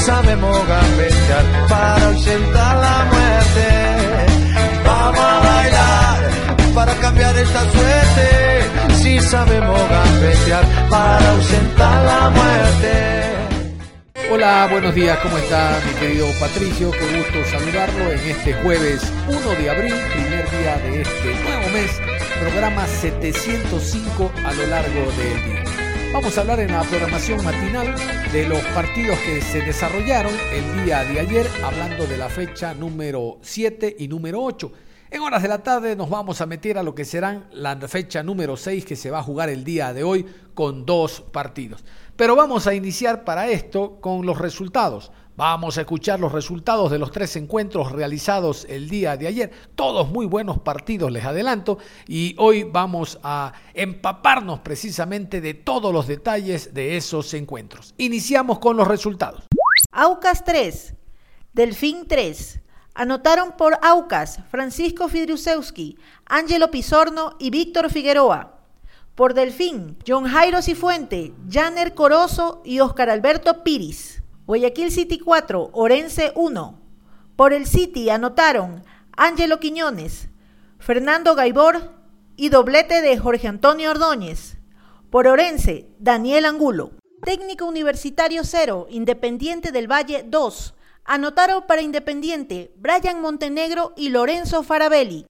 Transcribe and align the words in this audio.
Sabemos 0.00 0.56
gambetear 0.66 1.44
para 1.68 2.06
ausentar 2.06 2.76
la 2.76 3.04
muerte. 3.12 3.68
Vamos 4.84 5.20
a 5.20 5.38
bailar 5.40 6.30
para 6.74 6.94
cambiar 6.94 7.36
esta 7.36 7.60
suerte. 7.70 8.96
Si 9.02 9.20
sabemos 9.20 9.80
gambetear 9.88 10.64
para 10.88 11.30
ausentar 11.30 12.04
la 12.04 12.30
muerte. 12.30 13.30
Hola, 14.32 14.68
buenos 14.70 14.94
días, 14.94 15.18
¿cómo 15.18 15.36
está 15.38 15.80
mi 15.84 15.92
querido 15.98 16.26
Patricio? 16.38 16.92
Qué 16.92 17.18
gusto 17.18 17.50
saludarlo 17.50 18.12
en 18.12 18.20
este 18.30 18.52
jueves 18.62 19.12
1 19.26 19.38
de 19.60 19.70
abril, 19.70 19.94
primer 20.12 20.50
día 20.50 20.76
de 20.78 21.02
este 21.02 21.34
nuevo 21.42 21.68
mes, 21.72 21.90
programa 22.38 22.86
705 22.86 24.30
a 24.44 24.52
lo 24.52 24.66
largo 24.68 25.00
del 25.18 25.44
día. 25.44 25.89
Vamos 26.12 26.36
a 26.36 26.40
hablar 26.40 26.58
en 26.58 26.72
la 26.72 26.82
programación 26.82 27.44
matinal 27.44 27.94
de 28.32 28.44
los 28.44 28.60
partidos 28.74 29.16
que 29.20 29.40
se 29.40 29.62
desarrollaron 29.62 30.32
el 30.52 30.84
día 30.84 31.04
de 31.04 31.20
ayer, 31.20 31.46
hablando 31.62 32.04
de 32.04 32.18
la 32.18 32.28
fecha 32.28 32.74
número 32.74 33.38
7 33.42 33.94
y 33.96 34.08
número 34.08 34.42
8. 34.42 34.72
En 35.12 35.22
horas 35.22 35.40
de 35.40 35.48
la 35.48 35.62
tarde 35.62 35.94
nos 35.94 36.10
vamos 36.10 36.40
a 36.40 36.46
meter 36.46 36.78
a 36.78 36.82
lo 36.82 36.96
que 36.96 37.04
serán 37.04 37.48
la 37.52 37.76
fecha 37.76 38.24
número 38.24 38.56
6 38.56 38.84
que 38.84 38.96
se 38.96 39.10
va 39.12 39.20
a 39.20 39.22
jugar 39.22 39.50
el 39.50 39.62
día 39.62 39.92
de 39.92 40.02
hoy 40.02 40.26
con 40.52 40.84
dos 40.84 41.20
partidos. 41.20 41.84
Pero 42.16 42.34
vamos 42.34 42.66
a 42.66 42.74
iniciar 42.74 43.24
para 43.24 43.48
esto 43.48 44.00
con 44.00 44.26
los 44.26 44.36
resultados. 44.36 45.12
Vamos 45.40 45.78
a 45.78 45.80
escuchar 45.80 46.20
los 46.20 46.32
resultados 46.32 46.90
de 46.90 46.98
los 46.98 47.12
tres 47.12 47.34
encuentros 47.34 47.92
realizados 47.92 48.66
el 48.68 48.90
día 48.90 49.16
de 49.16 49.26
ayer. 49.26 49.50
Todos 49.74 50.10
muy 50.10 50.26
buenos 50.26 50.58
partidos, 50.58 51.10
les 51.10 51.24
adelanto. 51.24 51.78
Y 52.06 52.34
hoy 52.36 52.64
vamos 52.64 53.18
a 53.22 53.54
empaparnos 53.72 54.60
precisamente 54.60 55.40
de 55.40 55.54
todos 55.54 55.94
los 55.94 56.06
detalles 56.06 56.74
de 56.74 56.98
esos 56.98 57.32
encuentros. 57.32 57.94
Iniciamos 57.96 58.58
con 58.58 58.76
los 58.76 58.86
resultados. 58.86 59.44
Aucas 59.92 60.44
3, 60.44 60.92
Delfín 61.54 62.06
3. 62.06 62.60
Anotaron 62.92 63.52
por 63.56 63.78
Aucas 63.80 64.40
Francisco 64.50 65.08
Fidriusewski, 65.08 65.96
Ángelo 66.26 66.70
Pizorno 66.70 67.36
y 67.38 67.48
Víctor 67.48 67.90
Figueroa. 67.90 68.58
Por 69.14 69.32
Delfín, 69.32 69.96
John 70.06 70.26
Jairo 70.26 70.60
Cifuente, 70.60 71.32
Janer 71.50 71.94
Corozo 71.94 72.60
y 72.62 72.80
Oscar 72.80 73.08
Alberto 73.08 73.64
Piris. 73.64 74.19
Guayaquil 74.50 74.90
City 74.90 75.20
4, 75.20 75.70
Orense 75.74 76.32
1. 76.34 76.80
Por 77.36 77.52
el 77.52 77.66
City 77.66 78.10
anotaron 78.10 78.82
Ángelo 79.16 79.60
Quiñones, 79.60 80.28
Fernando 80.80 81.36
Gaibor 81.36 81.92
y 82.34 82.48
doblete 82.48 83.00
de 83.00 83.16
Jorge 83.16 83.46
Antonio 83.46 83.92
Ordóñez. 83.92 84.56
Por 85.08 85.28
Orense, 85.28 85.86
Daniel 86.00 86.46
Angulo. 86.46 86.90
Técnico 87.24 87.64
Universitario 87.64 88.42
0, 88.42 88.88
Independiente 88.90 89.70
del 89.70 89.86
Valle 89.86 90.24
2. 90.26 90.74
Anotaron 91.04 91.68
para 91.68 91.82
Independiente 91.82 92.72
Brian 92.76 93.20
Montenegro 93.20 93.92
y 93.96 94.08
Lorenzo 94.08 94.64
Farabelli. 94.64 95.26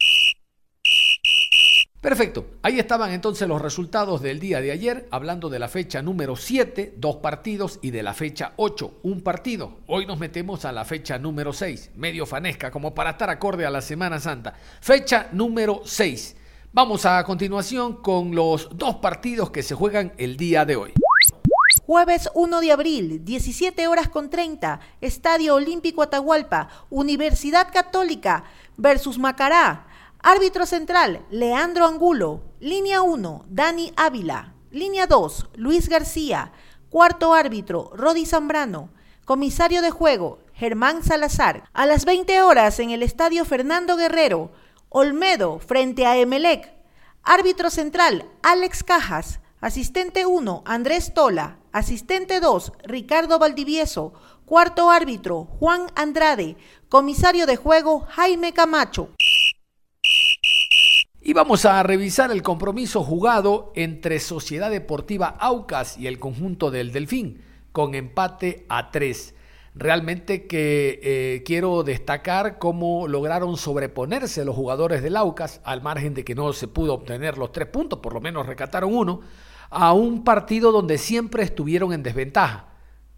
Perfecto, 2.00 2.46
ahí 2.62 2.78
estaban 2.78 3.10
entonces 3.10 3.46
los 3.46 3.60
resultados 3.60 4.22
del 4.22 4.40
día 4.40 4.62
de 4.62 4.72
ayer, 4.72 5.06
hablando 5.10 5.50
de 5.50 5.58
la 5.58 5.68
fecha 5.68 6.00
número 6.00 6.34
7, 6.34 6.94
dos 6.96 7.16
partidos, 7.16 7.78
y 7.82 7.90
de 7.90 8.02
la 8.02 8.14
fecha 8.14 8.54
8, 8.56 9.00
un 9.02 9.20
partido. 9.20 9.80
Hoy 9.86 10.06
nos 10.06 10.18
metemos 10.18 10.64
a 10.64 10.72
la 10.72 10.86
fecha 10.86 11.18
número 11.18 11.52
6, 11.52 11.90
medio 11.96 12.24
fanesca, 12.24 12.70
como 12.70 12.94
para 12.94 13.10
estar 13.10 13.28
acorde 13.28 13.66
a 13.66 13.70
la 13.70 13.82
Semana 13.82 14.18
Santa. 14.18 14.54
Fecha 14.80 15.28
número 15.32 15.82
6. 15.84 16.36
Vamos 16.72 17.04
a 17.04 17.22
continuación 17.24 18.00
con 18.00 18.34
los 18.34 18.70
dos 18.72 18.96
partidos 18.96 19.50
que 19.50 19.62
se 19.62 19.74
juegan 19.74 20.14
el 20.16 20.38
día 20.38 20.64
de 20.64 20.76
hoy. 20.76 20.94
Jueves 21.84 22.30
1 22.32 22.60
de 22.60 22.72
abril, 22.72 23.24
17 23.26 23.88
horas 23.88 24.08
con 24.08 24.30
30, 24.30 24.80
Estadio 25.02 25.56
Olímpico 25.56 26.00
Atahualpa, 26.00 26.68
Universidad 26.88 27.70
Católica 27.70 28.44
versus 28.78 29.18
Macará. 29.18 29.89
Árbitro 30.22 30.66
central, 30.66 31.24
Leandro 31.30 31.86
Angulo. 31.86 32.42
Línea 32.60 33.00
1, 33.00 33.46
Dani 33.48 33.90
Ávila. 33.96 34.52
Línea 34.70 35.06
2, 35.06 35.48
Luis 35.54 35.88
García. 35.88 36.52
Cuarto 36.90 37.32
árbitro, 37.32 37.90
Rodi 37.94 38.26
Zambrano. 38.26 38.90
Comisario 39.24 39.80
de 39.80 39.90
juego, 39.90 40.40
Germán 40.52 41.02
Salazar. 41.02 41.64
A 41.72 41.86
las 41.86 42.04
20 42.04 42.42
horas 42.42 42.80
en 42.80 42.90
el 42.90 43.02
Estadio 43.02 43.46
Fernando 43.46 43.96
Guerrero, 43.96 44.50
Olmedo 44.90 45.58
frente 45.58 46.04
a 46.04 46.18
Emelec. 46.18 46.70
Árbitro 47.22 47.70
central, 47.70 48.28
Alex 48.42 48.84
Cajas. 48.84 49.40
Asistente 49.62 50.26
1, 50.26 50.62
Andrés 50.66 51.14
Tola. 51.14 51.56
Asistente 51.72 52.40
2, 52.40 52.72
Ricardo 52.84 53.38
Valdivieso. 53.38 54.12
Cuarto 54.44 54.90
árbitro, 54.90 55.46
Juan 55.58 55.86
Andrade. 55.94 56.58
Comisario 56.90 57.46
de 57.46 57.56
juego, 57.56 58.00
Jaime 58.10 58.52
Camacho. 58.52 59.08
Y 61.30 61.32
vamos 61.32 61.64
a 61.64 61.80
revisar 61.84 62.32
el 62.32 62.42
compromiso 62.42 63.04
jugado 63.04 63.70
entre 63.76 64.18
Sociedad 64.18 64.68
Deportiva 64.68 65.28
Aucas 65.38 65.96
y 65.96 66.08
el 66.08 66.18
conjunto 66.18 66.72
del 66.72 66.90
Delfín, 66.90 67.40
con 67.70 67.94
empate 67.94 68.66
a 68.68 68.90
tres. 68.90 69.36
Realmente 69.76 70.48
que 70.48 70.98
eh, 71.00 71.44
quiero 71.46 71.84
destacar 71.84 72.58
cómo 72.58 73.06
lograron 73.06 73.56
sobreponerse 73.56 74.44
los 74.44 74.56
jugadores 74.56 75.04
del 75.04 75.16
Aucas, 75.16 75.60
al 75.62 75.82
margen 75.82 76.14
de 76.14 76.24
que 76.24 76.34
no 76.34 76.52
se 76.52 76.66
pudo 76.66 76.94
obtener 76.94 77.38
los 77.38 77.52
tres 77.52 77.68
puntos, 77.68 78.00
por 78.00 78.12
lo 78.12 78.20
menos 78.20 78.46
recataron 78.46 78.92
uno, 78.92 79.20
a 79.70 79.92
un 79.92 80.24
partido 80.24 80.72
donde 80.72 80.98
siempre 80.98 81.44
estuvieron 81.44 81.92
en 81.92 82.02
desventaja. 82.02 82.69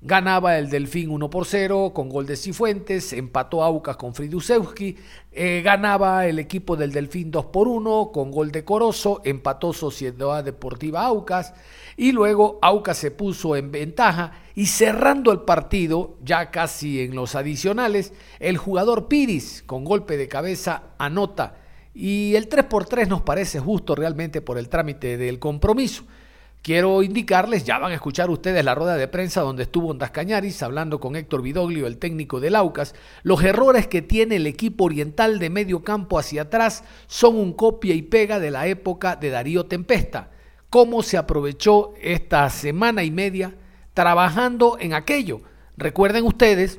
Ganaba 0.04 0.58
el 0.58 0.68
Delfín 0.68 1.10
1 1.10 1.30
por 1.30 1.46
0 1.46 1.92
con 1.94 2.08
gol 2.08 2.26
de 2.26 2.34
Cifuentes, 2.34 3.12
empató 3.12 3.62
Aucas 3.62 3.96
con 3.96 4.16
Fridusewski, 4.16 4.96
eh, 5.30 5.62
ganaba 5.64 6.26
el 6.26 6.40
equipo 6.40 6.74
del 6.74 6.90
Delfín 6.90 7.30
2 7.30 7.44
por 7.46 7.68
1 7.68 8.10
con 8.12 8.32
gol 8.32 8.50
de 8.50 8.64
Corozo, 8.64 9.20
empató 9.24 9.72
Sociedad 9.72 10.42
Deportiva 10.42 11.06
Aucas 11.06 11.54
y 11.96 12.10
luego 12.10 12.58
Aucas 12.62 12.98
se 12.98 13.12
puso 13.12 13.54
en 13.54 13.70
ventaja 13.70 14.32
y 14.56 14.66
cerrando 14.66 15.30
el 15.30 15.42
partido, 15.42 16.16
ya 16.20 16.50
casi 16.50 17.02
en 17.02 17.14
los 17.14 17.36
adicionales, 17.36 18.12
el 18.40 18.58
jugador 18.58 19.06
Piris 19.06 19.62
con 19.66 19.84
golpe 19.84 20.16
de 20.16 20.26
cabeza 20.26 20.82
anota 20.98 21.58
y 21.94 22.34
el 22.34 22.48
3 22.48 22.64
por 22.64 22.86
3 22.86 23.08
nos 23.08 23.22
parece 23.22 23.60
justo 23.60 23.94
realmente 23.94 24.40
por 24.40 24.58
el 24.58 24.68
trámite 24.68 25.16
del 25.16 25.38
compromiso. 25.38 26.02
Quiero 26.62 27.02
indicarles, 27.02 27.64
ya 27.64 27.80
van 27.80 27.90
a 27.90 27.96
escuchar 27.96 28.30
ustedes 28.30 28.64
la 28.64 28.76
rueda 28.76 28.96
de 28.96 29.08
prensa 29.08 29.40
donde 29.40 29.64
estuvo 29.64 29.88
Ondas 29.88 30.12
Cañaris 30.12 30.62
hablando 30.62 31.00
con 31.00 31.16
Héctor 31.16 31.42
Vidoglio, 31.42 31.88
el 31.88 31.98
técnico 31.98 32.38
del 32.38 32.54
Aucas. 32.54 32.94
Los 33.24 33.42
errores 33.42 33.88
que 33.88 34.00
tiene 34.00 34.36
el 34.36 34.46
equipo 34.46 34.84
oriental 34.84 35.40
de 35.40 35.50
medio 35.50 35.82
campo 35.82 36.20
hacia 36.20 36.42
atrás 36.42 36.84
son 37.08 37.34
un 37.34 37.52
copia 37.52 37.96
y 37.96 38.02
pega 38.02 38.38
de 38.38 38.52
la 38.52 38.68
época 38.68 39.16
de 39.16 39.30
Darío 39.30 39.66
Tempesta. 39.66 40.30
Cómo 40.70 41.02
se 41.02 41.16
aprovechó 41.16 41.94
esta 42.00 42.48
semana 42.48 43.02
y 43.02 43.10
media 43.10 43.56
trabajando 43.92 44.76
en 44.78 44.94
aquello. 44.94 45.40
Recuerden 45.76 46.24
ustedes, 46.24 46.78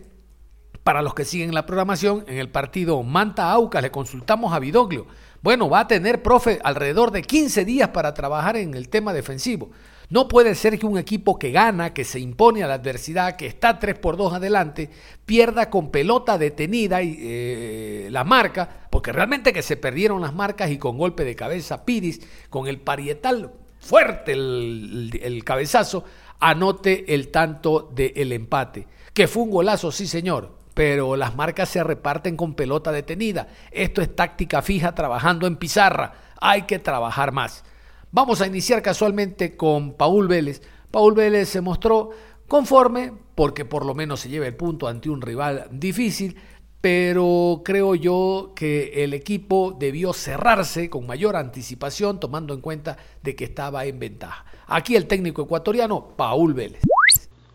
para 0.86 1.02
los 1.02 1.14
que 1.14 1.26
siguen 1.26 1.54
la 1.54 1.66
programación, 1.66 2.24
en 2.30 2.38
el 2.38 2.48
partido 2.48 3.04
Manta-Aucas 3.04 3.82
le 3.82 3.92
consultamos 3.92 4.54
a 4.54 4.60
Vidoglio 4.60 5.08
bueno, 5.44 5.70
va 5.70 5.82
a 5.82 5.88
tener, 5.88 6.24
profe, 6.24 6.60
alrededor 6.64 7.12
de 7.12 7.22
15 7.22 7.66
días 7.66 7.90
para 7.90 8.14
trabajar 8.14 8.56
en 8.56 8.74
el 8.74 8.90
tema 8.90 9.14
defensivo. 9.14 9.70
No 10.10 10.28
puede 10.28 10.56
ser 10.56 10.80
que 10.80 10.86
un 10.86 10.98
equipo 10.98 11.38
que 11.38 11.52
gana, 11.52 11.94
que 11.94 12.04
se 12.04 12.20
impone 12.20 12.64
a 12.64 12.68
la 12.68 12.76
adversidad, 12.76 13.36
que 13.36 13.46
está 13.46 13.78
3 13.78 14.00
por 14.00 14.16
2 14.16 14.34
adelante, 14.34 14.90
pierda 15.26 15.70
con 15.70 15.92
pelota 15.92 16.38
detenida 16.38 17.04
y, 17.04 17.18
eh, 17.20 18.08
la 18.10 18.24
marca, 18.24 18.88
porque 18.90 19.12
realmente 19.12 19.54
que 19.54 19.62
se 19.62 19.78
perdieron 19.78 20.22
las 20.22 20.34
marcas 20.34 20.72
y 20.72 20.78
con 20.78 20.98
golpe 20.98 21.26
de 21.26 21.36
cabeza 21.36 21.84
Piris, 21.86 22.22
con 22.50 22.68
el 22.68 22.80
parietal 22.80 23.52
fuerte 23.84 24.32
el, 24.32 25.42
cabezazo, 25.46 26.06
anote 26.40 27.14
el 27.14 27.30
tanto 27.30 27.92
del 27.94 28.32
empate. 28.32 28.88
Que 29.14 29.28
fue 29.28 29.44
un 29.44 29.52
golazo, 29.52 29.92
sí 29.92 30.08
señor, 30.08 30.53
pero 30.74 31.16
las 31.16 31.36
marcas 31.36 31.70
se 31.70 31.84
reparten 31.84 32.36
con 32.36 32.56
pelota 32.56 32.92
detenida. 32.92 33.48
Esto 33.72 34.02
es 34.02 34.16
táctica 34.16 34.62
fija 34.62 34.96
trabajando 34.96 35.48
en 35.48 35.58
pizarra. 35.58 36.14
Hay 36.40 36.64
que 36.64 36.80
trabajar 36.80 37.32
más. 37.32 37.64
Vamos 38.12 38.42
a 38.42 38.48
iniciar 38.48 38.82
casualmente 38.82 39.56
con 39.56 39.94
Paul 39.94 40.28
Vélez. 40.28 40.62
Paul 40.92 41.14
Vélez 41.16 41.50
se 41.50 41.62
mostró 41.62 42.12
conforme 42.48 43.14
porque 43.36 43.66
por 43.66 43.86
lo 43.86 43.96
menos 43.96 44.20
se 44.20 44.30
lleva 44.30 44.46
el 44.46 44.56
punto 44.56 44.88
ante 44.88 45.10
un 45.10 45.22
rival 45.22 45.68
difícil, 45.72 46.36
pero 46.82 47.62
creo 47.64 47.96
yo 47.96 48.52
que 48.56 49.04
el 49.04 49.14
equipo 49.14 49.76
debió 49.80 50.14
cerrarse 50.14 50.90
con 50.90 51.08
mayor 51.08 51.36
anticipación 51.36 52.20
tomando 52.20 52.54
en 52.54 52.62
cuenta 52.62 52.98
de 53.24 53.36
que 53.36 53.46
estaba 53.46 53.86
en 53.86 54.00
ventaja. 54.00 54.46
Aquí 54.68 54.96
el 54.96 55.08
técnico 55.08 55.44
ecuatoriano, 55.44 56.10
Paul 56.16 56.54
Vélez. 56.54 56.82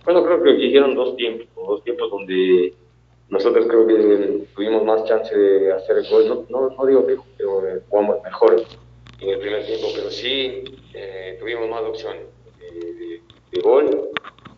Bueno, 0.05 0.25
creo 0.25 0.43
que 0.43 0.67
hicieron 0.67 0.95
dos 0.95 1.15
tiempos, 1.17 1.47
dos 1.55 1.85
tiempos 1.85 2.11
donde 2.11 2.75
nosotros 3.31 3.67
creo 3.67 3.87
que 3.87 4.47
tuvimos 4.55 4.85
más 4.85 5.05
chance 5.05 5.37
de 5.37 5.73
hacer 5.73 5.99
el 5.99 6.09
gol. 6.09 6.47
No, 6.49 6.71
no, 6.71 6.87
digo 6.87 7.07
que, 7.07 7.17
jugamos 7.89 8.23
mejor 8.23 8.65
en 9.21 9.29
el 9.29 9.39
primer 9.39 9.67
tiempo, 9.67 9.89
pero 9.95 10.11
sí 10.11 10.65
eh, 10.95 11.37
tuvimos 11.39 11.69
más 11.69 11.83
opciones 11.83 12.23
de, 12.59 13.61
gol. 13.63 14.11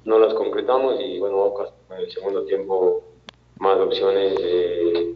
No 0.05 0.19
las 0.19 0.35
concretamos 0.35 1.01
y 1.01 1.19
bueno, 1.19 1.55
en 1.91 1.97
el 1.97 2.11
segundo 2.11 2.45
tiempo 2.45 3.03
más 3.59 3.79
opciones 3.79 4.37
de 4.37 5.15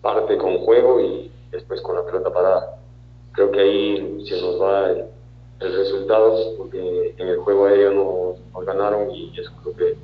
parte 0.00 0.36
con 0.38 0.58
juego 0.58 1.00
y 1.00 1.30
después 1.50 1.80
con 1.82 1.96
la 1.96 2.04
pelota 2.04 2.32
parada. 2.32 2.80
Creo 3.32 3.50
que 3.52 3.60
ahí 3.60 4.26
se 4.26 4.40
nos 4.40 4.60
va 4.60 4.90
el, 4.90 5.06
resultado 5.60 6.56
porque 6.56 7.14
en 7.16 7.28
el 7.28 7.38
juego 7.38 7.68
ellos 7.68 7.94
nos, 7.94 8.52
nos 8.52 8.64
ganaron 8.64 9.10
y 9.10 9.32
eso 9.38 9.52
creo 9.62 9.76
que 9.76 9.96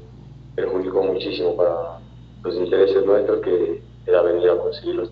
perjudicó 0.54 1.02
muchísimo 1.02 1.56
para 1.56 1.98
los 2.44 2.54
intereses 2.56 3.04
nuestros 3.04 3.40
que 3.40 3.80
era 4.06 4.22
venir 4.22 4.50
a 4.50 4.58
conseguirlos. 4.58 5.10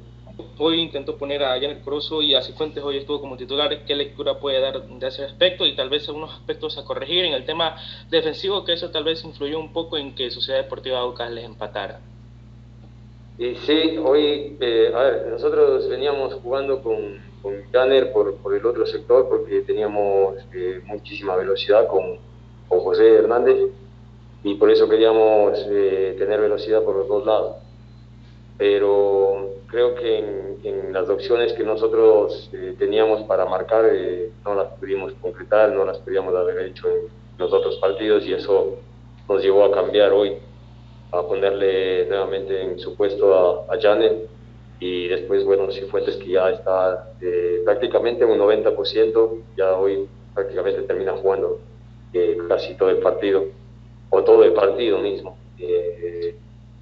Hoy 0.59 0.81
intentó 0.81 1.17
poner 1.17 1.43
a 1.43 1.55
Janet 1.55 1.83
Cruzo 1.83 2.23
y 2.23 2.35
a 2.35 2.43
Cifuentes 2.43 2.83
hoy 2.85 2.99
estuvo 2.99 3.21
como 3.21 3.37
titular. 3.37 3.85
¿Qué 3.85 3.97
lectura 3.97 4.39
puede 4.39 4.61
dar 4.61 4.83
de 4.87 5.07
ese 5.07 5.25
aspecto 5.25 5.67
y 5.67 5.75
tal 5.75 5.89
vez 5.89 6.07
algunos 6.09 6.33
aspectos 6.33 6.79
a 6.79 6.85
corregir 6.85 7.25
en 7.25 7.33
el 7.33 7.45
tema 7.45 7.77
defensivo, 8.11 8.65
que 8.65 8.75
eso 8.75 8.91
tal 8.91 9.05
vez 9.05 9.25
influyó 9.25 9.59
un 9.59 9.73
poco 9.73 9.97
en 9.97 10.15
que 10.15 10.31
Sociedad 10.31 10.63
Deportiva 10.63 11.01
Aucas 11.01 11.31
les 11.31 11.45
empatara? 11.45 12.01
sí, 13.39 13.99
hoy, 13.99 14.57
eh, 14.61 14.93
a 14.95 15.03
ver, 15.03 15.27
nosotros 15.29 15.89
veníamos 15.89 16.35
jugando 16.35 16.81
con, 16.81 17.19
con 17.43 17.55
Janer 17.73 18.13
por, 18.13 18.37
por 18.37 18.55
el 18.55 18.65
otro 18.65 18.87
sector 18.87 19.29
porque 19.29 19.63
teníamos 19.63 20.37
eh, 20.55 20.81
muchísima 20.85 21.35
velocidad 21.35 21.89
con, 21.89 22.19
con 22.69 22.81
José 22.81 23.17
Hernández 23.17 23.73
y 24.45 24.55
por 24.55 24.71
eso 24.71 24.89
queríamos 24.89 25.67
eh, 25.69 26.17
tener 26.19 26.41
velocidad 26.41 26.83
por 26.83 26.97
los 26.97 27.09
dos 27.09 27.25
lados. 27.25 27.57
Pero 28.59 29.51
creo 29.67 29.95
que 29.95 30.19
en, 30.19 30.93
las 30.93 31.09
opciones 31.09 31.55
que 31.55 31.65
nosotros 31.65 32.51
eh, 32.53 32.75
teníamos 32.79 33.23
para 33.23 33.47
marcar 33.47 33.87
eh, 33.91 34.31
no 34.45 34.55
las 34.55 34.69
pudimos 34.79 35.13
concretar, 35.15 35.73
no 35.73 35.85
las 35.85 35.99
podíamos 35.99 36.35
haber 36.35 36.67
hecho 36.67 36.87
en 36.87 37.09
los 37.39 37.51
otros 37.53 37.77
partidos 37.77 38.27
y 38.27 38.35
eso 38.35 38.77
nos 39.27 39.43
llevó 39.43 39.65
a 39.65 39.73
cambiar 39.73 40.13
hoy, 40.13 40.37
a 41.13 41.23
ponerle 41.23 42.07
nuevamente 42.07 42.61
en 42.61 42.79
su 42.79 42.95
puesto 42.95 43.65
a, 43.69 43.75
a 43.75 43.81
Janet 43.81 44.29
y 44.81 45.09
después, 45.09 45.45
bueno, 45.45 45.71
Cifuentes 45.73 46.17
que 46.17 46.33
ya 46.33 46.51
está 46.51 47.15
prácticamente 47.65 48.25
un 48.25 48.39
90%, 48.39 49.31
ya 49.57 49.77
hoy 49.77 50.07
prácticamente 50.35 50.83
termina 50.83 51.13
jugando 51.13 51.61
casi 52.49 52.75
todo 52.75 52.91
el 52.91 52.99
partido 52.99 53.47
o 54.13 54.23
todo 54.23 54.45
el 54.45 54.53
partido 54.53 54.99
mismo. 54.99 55.37
Eh, 55.59 56.37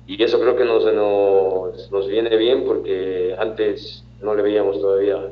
y 0.07 0.23
eso 0.23 0.41
creo 0.41 0.57
que 0.57 0.65
nos, 0.65 0.85
nos, 0.93 1.91
nos, 1.91 2.09
viene 2.09 2.37
bien 2.37 2.65
porque 2.65 3.37
antes 3.39 4.05
no 4.21 4.35
le 4.35 4.43
veíamos 4.43 4.81
todavía 4.81 5.31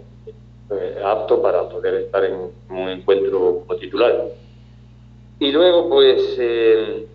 eh, 0.70 1.02
apto 1.04 1.42
para 1.42 1.68
poder 1.68 1.94
estar 1.94 2.24
en 2.24 2.52
un 2.70 2.88
encuentro 2.88 3.64
como 3.66 3.76
titular. 3.76 4.26
Y 5.40 5.50
luego, 5.50 5.88
pues, 5.88 6.36
eh, 6.38 7.06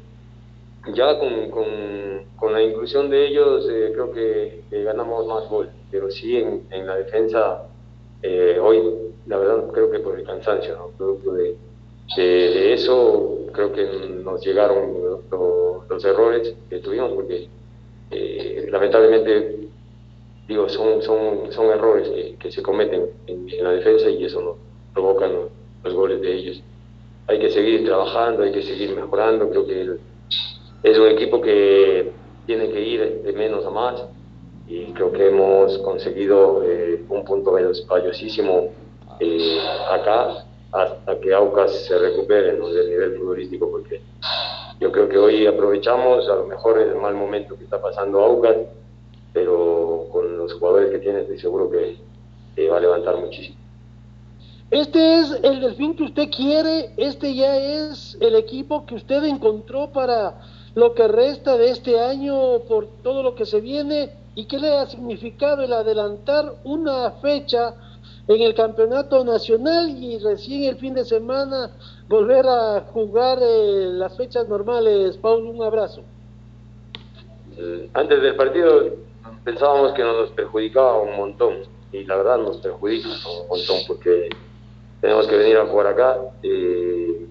ya 0.94 1.18
con, 1.18 1.50
con, 1.50 1.66
con, 2.36 2.52
la 2.52 2.62
inclusión 2.62 3.10
de 3.10 3.28
ellos, 3.28 3.66
creo 3.66 4.12
que, 4.12 4.64
ganamos 4.70 5.26
más 5.28 5.48
gol, 5.50 5.70
pero 5.90 6.12
sí 6.12 6.38
en, 6.38 6.64
en 6.72 6.86
la 6.86 6.98
defensa, 6.98 7.70
hoy, 8.62 8.82
la 9.28 9.38
verdad, 9.38 9.68
creo 9.72 9.90
que 9.90 10.00
por 10.00 10.20
el 10.20 10.26
cansancio, 10.26 10.76
¿no? 10.76 10.88
producto 10.98 11.34
de, 11.34 11.56
de 12.18 12.74
eso 12.74 13.43
creo 13.54 13.72
que 13.72 13.86
nos 14.24 14.46
llegaron 14.46 14.94
los, 15.90 16.04
errores 16.04 16.56
que 16.70 16.80
tuvimos 16.80 17.14
porque 17.14 17.48
eh, 18.10 18.68
lamentablemente 18.70 19.70
digo 20.48 20.68
son 20.68 21.02
son 21.02 21.52
son 21.52 21.68
errores 21.68 22.36
que, 22.40 22.52
se 22.52 22.62
cometen 22.64 23.06
en, 23.28 23.48
la 23.64 23.72
defensa 23.72 24.10
y 24.10 24.26
eso 24.26 24.42
nos 24.42 24.56
provoca 24.92 25.28
los, 25.28 25.94
goles 25.94 26.20
de 26.22 26.34
ellos. 26.34 26.64
Hay 27.28 27.40
que 27.40 27.50
seguir 27.52 27.86
trabajando 27.86 28.44
hay 28.44 28.52
que 28.52 28.64
seguir 28.64 28.96
mejorando 28.96 29.50
creo 29.50 29.66
que 29.68 29.98
es 30.84 30.98
un 30.98 31.08
equipo 31.08 31.40
que 31.40 32.12
tiene 32.46 32.70
que 32.70 32.82
ir 32.82 33.22
de 33.24 33.34
menos 33.34 33.66
a 33.66 33.70
más 33.70 34.04
y 34.68 34.86
creo 34.94 35.12
que 35.12 35.28
hemos 35.28 35.78
conseguido 35.80 36.64
eh, 36.66 37.04
un 37.08 37.24
punto 37.24 37.54
valiosísimo 37.88 38.72
eh, 39.20 39.60
acá 39.92 40.43
hasta 40.74 41.20
que 41.20 41.34
Aucas 41.34 41.72
se 41.86 41.98
recupere 41.98 42.54
del 42.54 42.90
nivel 42.90 43.18
futbolístico, 43.18 43.70
porque 43.70 44.02
yo 44.80 44.92
creo 44.92 45.08
que 45.08 45.18
hoy 45.18 45.46
aprovechamos 45.46 46.28
a 46.28 46.36
lo 46.36 46.48
mejor 46.48 46.80
el 46.80 46.96
mal 46.96 47.14
momento 47.14 47.56
que 47.56 47.64
está 47.64 47.80
pasando 47.80 48.20
Aucas, 48.22 48.58
pero 49.32 50.08
con 50.12 50.38
los 50.38 50.54
jugadores 50.54 50.90
que 50.92 51.00
tiene 51.00 51.22
estoy 51.22 51.40
seguro 51.40 51.70
que, 51.70 51.98
va 52.68 52.78
a 52.78 52.80
levantar 52.80 53.18
muchísimo. 53.18 53.58
Este 54.72 55.20
es 55.20 55.40
el 55.44 55.62
delfín 55.62 55.96
que 55.96 56.04
usted 56.04 56.30
quiere, 56.36 56.94
este 56.98 57.36
ya 57.36 57.56
es 57.56 58.18
el 58.20 58.36
equipo 58.36 58.86
que 58.88 58.96
usted 58.96 59.24
encontró 59.26 59.92
para 59.92 60.42
lo 60.74 60.96
que 60.96 61.08
resta 61.08 61.58
de 61.58 61.70
este 61.70 62.00
año 62.00 62.60
por 62.68 62.88
todo 63.04 63.22
lo 63.22 63.36
que 63.36 63.46
se 63.46 63.62
viene 63.62 64.12
y 64.34 64.46
qué 64.46 64.58
le 64.58 64.76
ha 64.76 64.88
significado 64.88 65.62
el 65.62 65.74
adelantar 65.74 66.56
una 66.64 67.12
fecha 67.22 67.76
en 68.28 68.42
el 68.42 68.54
campeonato 68.54 69.24
nacional 69.24 69.90
y 69.90 70.18
recién 70.20 70.64
el 70.64 70.78
fin 70.78 70.94
de 70.94 71.04
semana 71.04 71.72
volver 72.08 72.46
a 72.48 72.82
jugar 72.94 73.40
eh, 73.42 73.90
las 73.94 74.16
fechas 74.16 74.48
normales. 74.48 75.18
Paul, 75.18 75.46
un 75.46 75.62
abrazo. 75.62 76.04
Eh, 77.58 77.90
antes 77.94 78.22
del 78.22 78.36
partido 78.36 78.86
pensábamos 79.44 79.94
que 79.94 80.04
nos 80.04 80.32
perjudicaba 80.32 81.02
un 81.02 81.16
montón 81.16 81.56
y 81.92 82.04
la 82.06 82.16
verdad 82.16 82.38
nos 82.38 82.58
perjudica 82.58 83.10
un 83.10 83.48
montón 83.48 83.78
porque 83.88 84.30
tenemos 85.02 85.28
que 85.28 85.36
venir 85.36 85.58
a 85.58 85.66
jugar 85.68 85.88
acá. 85.88 86.20
y 86.42 87.28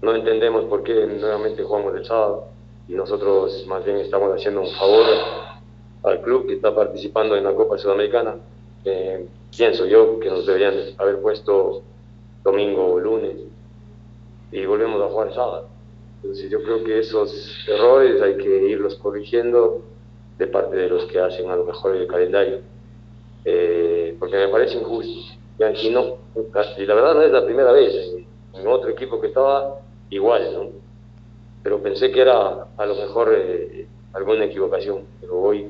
no 0.00 0.14
entendemos 0.14 0.66
por 0.66 0.82
qué 0.82 1.06
nuevamente 1.06 1.62
jugamos 1.62 1.94
el 1.96 2.04
sábado 2.04 2.48
y 2.86 2.92
nosotros 2.92 3.64
más 3.66 3.82
bien 3.84 3.96
estamos 3.96 4.30
haciendo 4.34 4.60
un 4.60 4.70
favor 4.72 5.06
al 6.02 6.20
club 6.20 6.46
que 6.46 6.54
está 6.54 6.74
participando 6.74 7.36
en 7.36 7.44
la 7.44 7.54
Copa 7.54 7.78
Sudamericana 7.78 8.36
eh, 8.84 9.26
pienso 9.56 9.86
yo 9.86 10.18
que 10.20 10.28
nos 10.30 10.46
deberían 10.46 10.74
haber 10.98 11.20
puesto 11.20 11.82
domingo 12.42 12.92
o 12.92 13.00
lunes 13.00 13.36
y 14.52 14.66
volvemos 14.66 15.02
a 15.02 15.08
jugar 15.08 15.34
sábado. 15.34 15.68
Entonces 16.22 16.50
yo 16.50 16.62
creo 16.62 16.84
que 16.84 16.98
esos 16.98 17.66
errores 17.68 18.20
hay 18.22 18.36
que 18.36 18.68
irlos 18.68 18.94
corrigiendo 18.96 19.82
de 20.38 20.46
parte 20.46 20.76
de 20.76 20.88
los 20.88 21.04
que 21.06 21.20
hacen 21.20 21.50
a 21.50 21.56
lo 21.56 21.64
mejor 21.64 21.96
el 21.96 22.06
calendario, 22.06 22.60
eh, 23.44 24.16
porque 24.18 24.36
me 24.36 24.48
parece 24.48 24.78
injusto. 24.78 25.34
Y, 25.82 25.90
no, 25.90 26.16
y 26.78 26.86
la 26.86 26.94
verdad 26.94 27.14
no 27.14 27.22
es 27.22 27.30
la 27.30 27.44
primera 27.44 27.72
vez, 27.72 27.94
en, 28.54 28.66
otro 28.66 28.90
equipo 28.90 29.20
que 29.20 29.28
estaba 29.28 29.80
igual, 30.10 30.52
¿no? 30.52 30.70
pero 31.62 31.80
pensé 31.80 32.10
que 32.10 32.20
era 32.20 32.66
a 32.76 32.86
lo 32.86 32.94
mejor 32.94 33.34
eh, 33.36 33.86
alguna 34.12 34.46
equivocación, 34.46 35.04
pero 35.20 35.38
hoy 35.40 35.66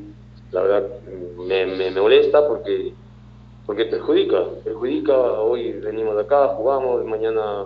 la 0.52 0.62
verdad 0.62 0.88
me, 1.36 1.66
me 1.66 1.90
molesta 1.90 2.46
porque 2.46 2.94
porque 3.66 3.86
perjudica, 3.86 4.44
perjudica, 4.62 5.14
hoy 5.14 5.72
venimos 5.72 6.14
de 6.16 6.22
acá, 6.22 6.48
jugamos, 6.48 7.04
mañana 7.06 7.64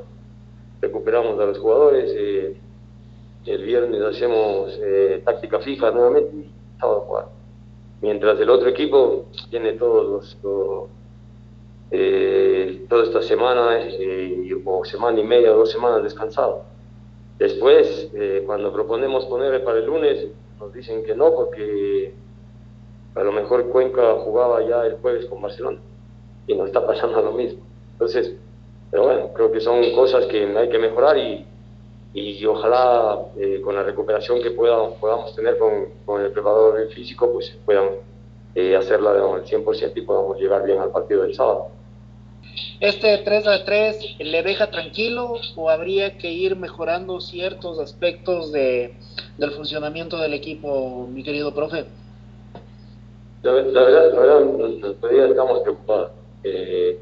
recuperamos 0.81 1.39
a 1.41 1.47
los 1.47 1.59
jugadores, 1.59 2.13
eh, 2.17 2.57
el 3.47 3.65
viernes 3.65 4.01
hacemos 4.03 4.79
eh, 4.81 5.23
táctica 5.25 5.59
fija 5.59 5.91
nuevamente 5.91 6.37
y 6.37 6.51
sábado 6.79 7.01
jugar. 7.01 7.27
Mientras 8.01 8.39
el 8.39 8.49
otro 8.49 8.69
equipo 8.69 9.27
tiene 9.51 9.73
todos 9.73 10.39
los, 10.43 10.87
eh, 11.91 12.87
toda 12.89 13.03
esta 13.03 13.23
semana, 13.23 13.81
o 14.65 14.85
semana 14.85 15.19
y 15.19 15.25
media, 15.25 15.51
dos 15.51 15.73
semanas 15.73 16.05
descansado. 16.05 16.63
Después, 17.39 18.11
cuando 18.47 18.73
proponemos 18.73 19.25
ponerle 19.27 19.61
para 19.61 19.79
el 19.79 19.87
lunes, 19.87 20.29
nos 20.61 20.73
dicen 20.73 21.05
que 21.05 21.15
no, 21.15 21.35
porque 21.35 22.13
a 23.15 23.23
lo 23.23 23.33
mejor 23.33 23.69
Cuenca 23.69 24.15
jugaba 24.17 24.63
ya 24.63 24.87
el 24.87 24.97
jueves 24.97 25.27
con 25.27 25.41
Barcelona 25.41 25.81
y 26.49 26.55
nos 26.55 26.67
está 26.67 26.85
pasando 26.85 27.23
lo 27.23 27.33
mismo. 27.33 27.61
Entonces, 27.93 28.33
pero 28.91 29.05
bueno, 29.05 29.33
creo 29.35 29.53
que 29.53 29.61
son 29.61 29.93
cosas 29.93 30.27
que 30.27 30.45
hay 30.45 30.69
que 30.69 30.79
mejorar 30.79 31.17
y, 31.17 31.47
y 32.15 32.45
ojalá 32.47 33.19
eh, 33.37 33.61
con 33.63 33.77
la 33.77 33.85
recuperación 33.85 34.43
que 34.43 34.51
podamos, 34.51 34.95
podamos 34.95 35.35
tener 35.37 35.59
con, 35.59 35.87
con 36.05 36.23
el 36.23 36.33
preparador 36.33 36.89
físico, 36.89 37.31
pues 37.33 37.57
puedan 37.65 37.91
eh, 38.55 38.75
hacerla 38.75 39.11
al 39.11 39.45
100% 39.45 39.93
y 39.95 40.01
podamos 40.01 40.39
llegar 40.41 40.65
bien 40.65 40.79
al 40.79 40.91
partido 40.91 41.23
del 41.23 41.35
sábado. 41.35 41.69
¿Este 42.81 43.19
3 43.19 43.47
a 43.47 43.65
3 43.65 44.17
le 44.21 44.43
deja 44.43 44.71
tranquilo 44.71 45.35
o 45.57 45.69
habría 45.69 46.17
que 46.17 46.31
ir 46.33 46.57
mejorando 46.57 47.21
ciertos 47.21 47.79
aspectos 47.79 48.53
de, 48.53 48.95
del 49.37 49.51
funcionamiento 49.51 50.17
del 50.19 50.35
equipo, 50.35 51.07
mi 51.13 51.23
querido 51.23 51.55
profe? 51.55 51.85
La, 53.43 53.53
verdad, 53.53 54.13
la 54.13 54.21
verdad, 54.21 54.95
todavía 55.01 55.27
estamos 55.27 55.61
preocupados. 55.61 56.11
Eh, 56.45 56.99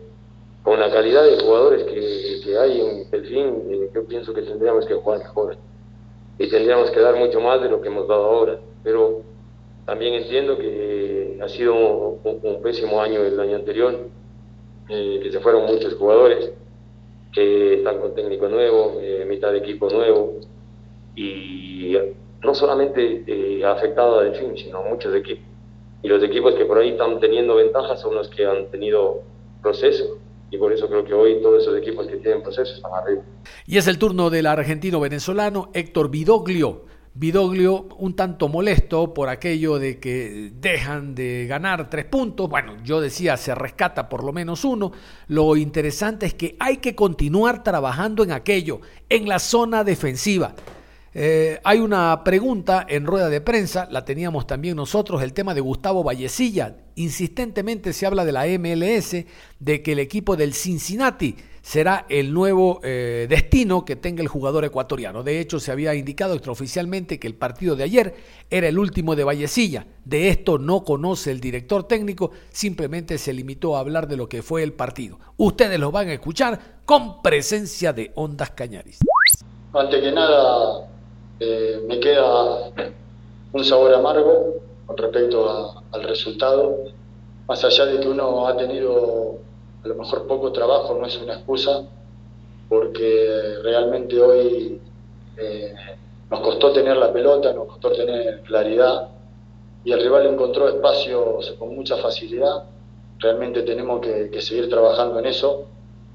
con 0.66 0.80
la 0.80 0.90
calidad 0.90 1.22
de 1.22 1.38
jugadores 1.38 1.84
que, 1.84 2.58
hay 2.58 2.80
en 2.80 3.08
Delfín, 3.08 3.62
eh, 3.70 3.90
yo 3.94 4.04
pienso 4.04 4.34
que 4.34 4.42
tendríamos 4.42 4.84
que 4.84 4.94
jugar 4.94 5.20
mejor 5.20 5.56
y 6.38 6.48
tendríamos 6.48 6.90
que 6.90 6.98
dar 6.98 7.14
mucho 7.14 7.40
más 7.40 7.62
de 7.62 7.68
lo 7.68 7.80
que 7.80 7.86
hemos 7.86 8.08
dado 8.08 8.24
ahora. 8.24 8.58
Pero 8.82 9.22
también 9.84 10.14
entiendo 10.14 10.58
que 10.58 11.38
ha 11.40 11.48
sido 11.48 12.18
un, 12.24 12.62
pésimo 12.62 13.00
año 13.00 13.22
el 13.22 13.38
año 13.38 13.54
anterior, 13.54 14.08
eh, 14.88 15.20
que 15.22 15.30
se 15.30 15.38
fueron 15.38 15.66
muchos 15.66 15.94
jugadores, 15.94 16.52
que 17.32 17.74
están 17.74 18.00
con 18.00 18.14
técnico 18.16 18.48
nuevo, 18.48 18.98
eh, 19.00 19.24
mitad 19.24 19.52
de 19.52 19.58
equipo 19.58 19.88
nuevo, 19.88 20.40
y 21.14 21.96
no 22.42 22.54
solamente 22.56 23.62
ha 23.64 23.70
afectado 23.70 24.18
a 24.18 24.24
Delfín, 24.24 24.56
sino 24.56 24.78
a 24.78 24.88
muchos 24.88 25.14
equipos. 25.14 25.45
Y 26.06 26.08
los 26.08 26.22
equipos 26.22 26.54
que 26.54 26.64
por 26.64 26.78
ahí 26.78 26.90
están 26.90 27.18
teniendo 27.18 27.56
ventajas 27.56 28.00
son 28.00 28.14
los 28.14 28.28
que 28.28 28.46
han 28.46 28.70
tenido 28.70 29.24
proceso 29.60 30.18
y 30.52 30.56
por 30.56 30.72
eso 30.72 30.86
creo 30.86 31.04
que 31.04 31.12
hoy 31.12 31.42
todos 31.42 31.64
esos 31.64 31.76
equipos 31.76 32.06
que 32.06 32.14
tienen 32.18 32.44
procesos 32.44 32.76
están 32.76 32.92
arriba. 32.94 33.22
Y 33.66 33.76
es 33.76 33.88
el 33.88 33.98
turno 33.98 34.30
del 34.30 34.46
argentino 34.46 35.00
venezolano 35.00 35.68
Héctor 35.74 36.08
Vidoglio. 36.08 36.84
Vidoglio 37.12 37.88
un 37.98 38.14
tanto 38.14 38.46
molesto 38.46 39.12
por 39.14 39.28
aquello 39.28 39.80
de 39.80 39.98
que 39.98 40.52
dejan 40.54 41.16
de 41.16 41.46
ganar 41.48 41.90
tres 41.90 42.04
puntos. 42.04 42.48
Bueno, 42.48 42.76
yo 42.84 43.00
decía, 43.00 43.36
se 43.36 43.56
rescata 43.56 44.08
por 44.08 44.22
lo 44.22 44.32
menos 44.32 44.64
uno. 44.64 44.92
Lo 45.26 45.56
interesante 45.56 46.26
es 46.26 46.34
que 46.34 46.54
hay 46.60 46.76
que 46.76 46.94
continuar 46.94 47.64
trabajando 47.64 48.22
en 48.22 48.30
aquello, 48.30 48.80
en 49.08 49.28
la 49.28 49.40
zona 49.40 49.82
defensiva. 49.82 50.54
Eh, 51.18 51.58
hay 51.64 51.78
una 51.78 52.22
pregunta 52.24 52.84
en 52.86 53.06
rueda 53.06 53.30
de 53.30 53.40
prensa, 53.40 53.88
la 53.90 54.04
teníamos 54.04 54.46
también 54.46 54.76
nosotros, 54.76 55.22
el 55.22 55.32
tema 55.32 55.54
de 55.54 55.62
Gustavo 55.62 56.04
Vallecilla. 56.04 56.76
Insistentemente 56.94 57.94
se 57.94 58.04
habla 58.04 58.26
de 58.26 58.32
la 58.32 58.44
MLS, 58.58 59.24
de 59.58 59.82
que 59.82 59.92
el 59.92 59.98
equipo 59.98 60.36
del 60.36 60.52
Cincinnati 60.52 61.34
será 61.62 62.04
el 62.10 62.34
nuevo 62.34 62.80
eh, 62.82 63.26
destino 63.30 63.86
que 63.86 63.96
tenga 63.96 64.20
el 64.20 64.28
jugador 64.28 64.66
ecuatoriano. 64.66 65.22
De 65.22 65.40
hecho, 65.40 65.58
se 65.58 65.72
había 65.72 65.94
indicado 65.94 66.34
extraoficialmente 66.34 67.18
que 67.18 67.28
el 67.28 67.34
partido 67.34 67.76
de 67.76 67.84
ayer 67.84 68.14
era 68.50 68.68
el 68.68 68.78
último 68.78 69.16
de 69.16 69.24
Vallecilla. 69.24 69.86
De 70.04 70.28
esto 70.28 70.58
no 70.58 70.84
conoce 70.84 71.30
el 71.30 71.40
director 71.40 71.84
técnico, 71.84 72.32
simplemente 72.50 73.16
se 73.16 73.32
limitó 73.32 73.78
a 73.78 73.80
hablar 73.80 74.06
de 74.06 74.18
lo 74.18 74.28
que 74.28 74.42
fue 74.42 74.62
el 74.62 74.74
partido. 74.74 75.18
Ustedes 75.38 75.80
lo 75.80 75.90
van 75.90 76.10
a 76.10 76.12
escuchar 76.12 76.82
con 76.84 77.22
presencia 77.22 77.94
de 77.94 78.12
Ondas 78.16 78.50
Cañaris. 78.50 78.98
Antes 79.72 80.02
que 80.02 80.12
nada, 80.12 80.95
eh, 81.38 81.82
me 81.86 82.00
queda 82.00 82.72
un 83.52 83.64
sabor 83.64 83.94
amargo 83.94 84.54
con 84.86 84.96
respecto 84.96 85.82
al 85.90 86.02
resultado, 86.02 86.84
más 87.46 87.62
allá 87.64 87.86
de 87.86 88.00
que 88.00 88.08
uno 88.08 88.46
ha 88.46 88.56
tenido 88.56 89.38
a 89.84 89.88
lo 89.88 89.94
mejor 89.94 90.26
poco 90.26 90.52
trabajo, 90.52 90.96
no 90.98 91.06
es 91.06 91.16
una 91.18 91.34
excusa, 91.34 91.84
porque 92.68 93.56
realmente 93.62 94.20
hoy 94.20 94.80
eh, 95.36 95.74
nos 96.30 96.40
costó 96.40 96.72
tener 96.72 96.96
la 96.96 97.12
pelota, 97.12 97.52
nos 97.52 97.66
costó 97.68 97.92
tener 97.92 98.42
claridad 98.42 99.08
y 99.84 99.92
el 99.92 100.00
rival 100.00 100.26
encontró 100.26 100.68
espacios 100.68 101.54
con 101.58 101.74
mucha 101.76 101.96
facilidad. 101.98 102.64
Realmente 103.18 103.62
tenemos 103.62 104.00
que, 104.00 104.40
seguir 104.40 104.68
trabajando 104.68 105.18
en 105.18 105.26
eso, 105.26 105.66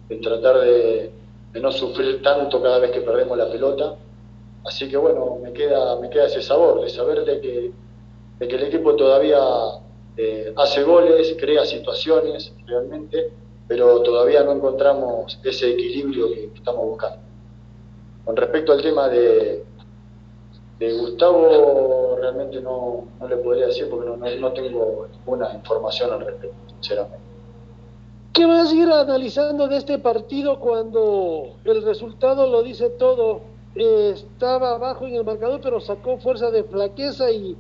en 0.10 0.20
tratar 0.20 0.60
de 0.60 1.12
no 1.54 1.72
sufrir 1.72 2.22
tanto 2.22 2.62
cada 2.62 2.80
vez 2.80 2.92
que 2.92 3.02
perdemos 3.02 3.38
la 3.38 3.50
pelota 3.50 3.96
Así 4.66 4.88
que 4.88 4.98
bueno, 4.98 5.38
me 5.42 5.54
queda, 5.54 6.00
me 6.00 6.10
queda 6.10 6.26
ese 6.26 6.42
sabor 6.42 6.82
de 6.82 6.90
saber 6.90 7.26
de 7.26 7.42
que, 7.42 7.72
de 8.40 8.48
que 8.48 8.56
el 8.56 8.64
equipo 8.64 8.96
todavía 8.96 9.40
eh, 10.18 10.54
hace 10.56 10.84
goles, 10.84 11.36
crea 11.40 11.66
situaciones 11.66 12.54
realmente, 12.68 13.32
pero 13.68 14.02
todavía 14.02 14.44
no 14.44 14.52
encontramos 14.52 15.40
ese 15.44 15.72
equilibrio 15.72 16.30
que 16.30 16.52
estamos 16.54 16.86
buscando. 16.86 17.20
Con 18.26 18.36
respecto 18.36 18.72
al 18.74 18.82
tema 18.82 19.10
de, 19.10 19.64
de 20.78 20.94
Gustavo, 20.94 22.18
realmente 22.20 22.62
no, 22.62 23.06
no, 23.20 23.28
le 23.28 23.38
podría 23.38 23.68
decir 23.68 23.90
porque 23.90 24.10
no, 24.10 24.18
no, 24.18 24.54
tengo 24.54 25.08
ninguna 25.12 25.54
información 25.54 26.12
al 26.12 26.26
respecto, 26.26 26.58
sinceramente. 26.68 27.20
¿Qué 28.34 28.46
vas 28.46 28.72
a 28.72 28.76
ir 28.76 28.90
analizando 28.90 29.68
de 29.68 29.78
este 29.78 30.00
partido 30.00 30.60
cuando 30.60 31.58
el 31.66 31.84
resultado 31.84 32.48
lo 32.48 32.64
dice 32.64 32.90
todo? 32.90 33.51
Estaba 33.76 34.72
abajo 34.72 35.08
en 35.08 35.16
el 35.16 35.24
marcador, 35.24 35.62
pero 35.62 35.80
sacó 35.80 36.18
fuerza 36.18 36.52
de 36.52 36.64
flaqueza 36.64 37.32
y, 37.32 37.58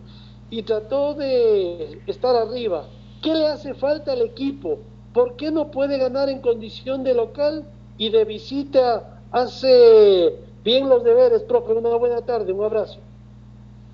y 0.50 0.64
trató 0.64 1.14
de 1.14 2.02
estar 2.08 2.36
arriba. 2.36 2.86
¿Qué 3.22 3.34
le 3.34 3.48
hace 3.48 3.74
falta 3.74 4.12
al 4.14 4.22
equipo? 4.22 4.80
¿Por 5.14 5.36
qué 5.36 5.52
no 5.52 5.72
puede 5.72 5.98
ganar 5.98 6.30
en 6.30 6.42
condición 6.42 7.04
de 7.04 7.14
local 7.14 7.66
y 7.98 8.10
de 8.10 8.26
visita 8.26 9.22
hace 9.32 10.34
bien 10.64 10.90
los 10.90 11.04
deberes, 11.04 11.44
profe? 11.44 11.74
Una 11.74 11.96
buena 11.96 12.22
tarde, 12.22 12.52
un 12.52 12.64
abrazo. 12.64 13.00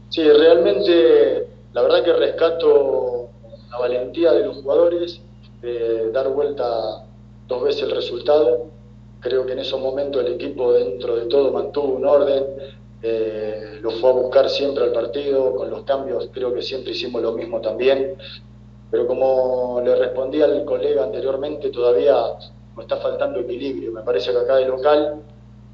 Sí, 0.09 0.23
realmente, 0.23 1.47
la 1.73 1.81
verdad 1.81 2.03
que 2.03 2.13
rescato 2.13 3.29
la 3.69 3.77
valentía 3.79 4.31
de 4.31 4.45
los 4.45 4.57
jugadores, 4.57 5.21
de 5.61 6.11
dar 6.11 6.29
vuelta 6.29 7.03
dos 7.47 7.63
veces 7.63 7.83
el 7.83 7.91
resultado 7.91 8.76
Creo 9.19 9.45
que 9.45 9.53
en 9.53 9.59
esos 9.59 9.79
momentos 9.79 10.23
el 10.23 10.33
equipo 10.33 10.73
dentro 10.73 11.15
de 11.15 11.25
todo 11.25 11.51
mantuvo 11.51 11.95
un 11.95 12.05
orden, 12.05 12.45
eh, 13.01 13.79
lo 13.81 13.91
fue 13.91 14.09
a 14.09 14.13
buscar 14.13 14.49
siempre 14.49 14.83
al 14.83 14.91
partido, 14.91 15.55
con 15.55 15.69
los 15.69 15.83
cambios 15.83 16.29
creo 16.33 16.53
que 16.53 16.61
siempre 16.61 16.91
hicimos 16.91 17.21
lo 17.21 17.31
mismo 17.31 17.61
también, 17.61 18.15
pero 18.89 19.05
como 19.05 19.81
le 19.83 19.95
respondí 19.95 20.41
al 20.41 20.65
colega 20.65 21.03
anteriormente, 21.03 21.69
todavía 21.69 22.15
nos 22.75 22.85
está 22.85 22.97
faltando 22.97 23.39
equilibrio. 23.39 23.91
Me 23.91 24.01
parece 24.01 24.31
que 24.31 24.37
acá 24.37 24.55
de 24.55 24.67
local 24.67 25.21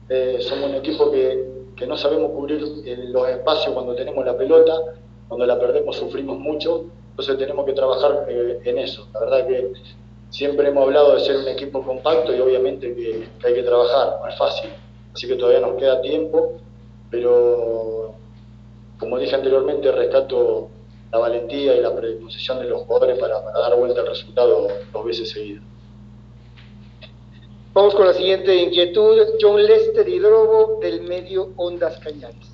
eh, 0.10 0.38
somos 0.42 0.70
un 0.70 0.76
equipo 0.76 1.12
que, 1.12 1.46
que 1.76 1.88
no 1.88 1.98
sabemos 1.98 2.32
cubrir 2.32 2.64
eh, 2.86 3.06
los 3.08 3.28
espacios 3.30 3.74
cuando 3.74 3.96
tenemos 3.96 4.26
la 4.26 4.38
pelota, 4.38 4.74
cuando 5.28 5.46
la 5.46 5.60
perdemos 5.60 5.96
sufrimos 5.96 6.38
mucho, 6.38 6.86
entonces 7.12 7.38
tenemos 7.38 7.66
que 7.66 7.74
trabajar 7.74 8.26
en 8.28 8.78
eso. 8.80 9.08
La 9.14 9.20
verdad 9.20 9.48
que 9.48 9.72
Siempre 10.34 10.70
hemos 10.70 10.86
hablado 10.86 11.14
de 11.14 11.20
ser 11.20 11.38
un 11.38 11.48
equipo 11.48 11.84
compacto 11.84 12.36
y 12.36 12.40
obviamente 12.40 12.96
que, 12.96 13.28
hay 13.46 13.54
que 13.54 13.62
trabajar, 13.62 14.18
no 14.20 14.28
es 14.28 14.36
fácil. 14.36 14.72
Así 15.14 15.28
que 15.28 15.36
todavía 15.36 15.60
nos 15.60 15.78
queda 15.78 16.02
tiempo, 16.02 16.54
pero 17.12 18.16
como 18.98 19.20
dije 19.20 19.36
anteriormente, 19.36 19.92
rescato 19.92 20.70
la 21.12 21.20
valentía 21.20 21.76
y 21.76 21.82
la 21.82 21.96
predisposición 21.96 22.58
de 22.58 22.66
los 22.66 22.82
jugadores 22.82 23.20
para, 23.20 23.42
dar 23.42 23.78
vuelta 23.78 24.02
al 24.02 24.08
resultado 24.08 24.70
dos 24.92 25.06
veces 25.06 25.30
seguidas. 25.30 25.62
Vamos 27.76 27.94
con 27.94 28.08
la 28.08 28.14
siguiente 28.14 28.56
inquietud. 28.56 29.22
John 29.40 29.64
Lester 29.64 30.10
Hidrobo 30.10 30.80
del 30.82 31.04
medio 31.04 31.50
Ondas 31.58 32.00
Cañares. 32.00 32.52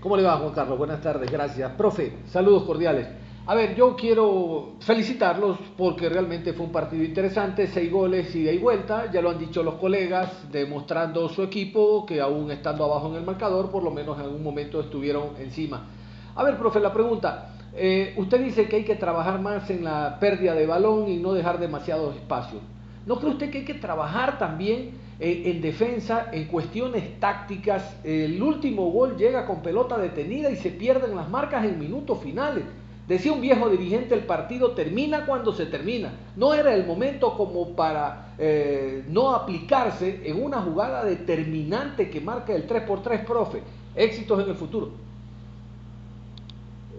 ¿Cómo 0.00 0.16
le 0.16 0.22
va, 0.22 0.36
Juan 0.36 0.52
Carlos? 0.52 0.78
Buenas 0.78 1.00
tardes, 1.00 1.28
gracias. 1.28 1.72
Profe, 1.72 2.12
saludos 2.28 2.62
cordiales. 2.62 3.21
A 3.44 3.56
ver, 3.56 3.74
yo 3.74 3.96
quiero 3.96 4.74
felicitarlos 4.78 5.58
porque 5.76 6.08
realmente 6.08 6.52
fue 6.52 6.66
un 6.66 6.70
partido 6.70 7.02
interesante, 7.02 7.66
seis 7.66 7.90
goles 7.90 8.32
ida 8.36 8.52
y 8.52 8.58
vuelta, 8.58 9.10
ya 9.10 9.20
lo 9.20 9.30
han 9.30 9.38
dicho 9.40 9.64
los 9.64 9.74
colegas, 9.74 10.30
demostrando 10.52 11.28
su 11.28 11.42
equipo 11.42 12.06
que 12.06 12.20
aún 12.20 12.52
estando 12.52 12.84
abajo 12.84 13.08
en 13.08 13.16
el 13.16 13.24
marcador, 13.24 13.72
por 13.72 13.82
lo 13.82 13.90
menos 13.90 14.16
en 14.20 14.26
algún 14.26 14.44
momento 14.44 14.80
estuvieron 14.80 15.30
encima. 15.40 15.88
A 16.36 16.44
ver, 16.44 16.56
profe, 16.56 16.78
la 16.78 16.92
pregunta, 16.92 17.56
eh, 17.74 18.14
usted 18.16 18.44
dice 18.44 18.68
que 18.68 18.76
hay 18.76 18.84
que 18.84 18.94
trabajar 18.94 19.40
más 19.40 19.68
en 19.70 19.82
la 19.82 20.20
pérdida 20.20 20.54
de 20.54 20.64
balón 20.64 21.08
y 21.08 21.16
no 21.16 21.32
dejar 21.32 21.58
demasiados 21.58 22.14
espacios. 22.14 22.62
¿No 23.06 23.18
cree 23.18 23.32
usted 23.32 23.50
que 23.50 23.58
hay 23.58 23.64
que 23.64 23.74
trabajar 23.74 24.38
también 24.38 24.92
en, 25.18 25.46
en 25.46 25.60
defensa, 25.60 26.28
en 26.30 26.44
cuestiones 26.44 27.18
tácticas? 27.18 27.96
El 28.04 28.40
último 28.40 28.92
gol 28.92 29.16
llega 29.16 29.46
con 29.46 29.62
pelota 29.62 29.98
detenida 29.98 30.48
y 30.48 30.54
se 30.54 30.70
pierden 30.70 31.16
las 31.16 31.28
marcas 31.28 31.64
en 31.64 31.76
minutos 31.76 32.20
finales. 32.22 32.62
Decía 33.08 33.32
un 33.32 33.40
viejo 33.40 33.68
dirigente, 33.68 34.14
el 34.14 34.24
partido 34.24 34.72
termina 34.72 35.26
cuando 35.26 35.52
se 35.52 35.66
termina. 35.66 36.12
No 36.36 36.54
era 36.54 36.74
el 36.74 36.86
momento 36.86 37.36
como 37.36 37.70
para 37.70 38.34
eh, 38.38 39.04
no 39.08 39.34
aplicarse 39.34 40.22
en 40.24 40.42
una 40.42 40.62
jugada 40.62 41.04
determinante 41.04 42.08
que 42.08 42.20
marca 42.20 42.54
el 42.54 42.66
3x3, 42.68 43.24
profe. 43.24 43.62
Éxitos 43.96 44.42
en 44.42 44.50
el 44.50 44.54
futuro. 44.54 44.90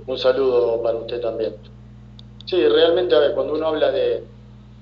Un 0.05 0.17
saludo 0.17 0.81
para 0.83 0.98
usted 0.98 1.22
también. 1.22 1.55
Sí, 2.45 2.67
realmente 2.67 3.15
cuando 3.33 3.53
uno 3.53 3.67
habla 3.67 3.89
de, 3.91 4.25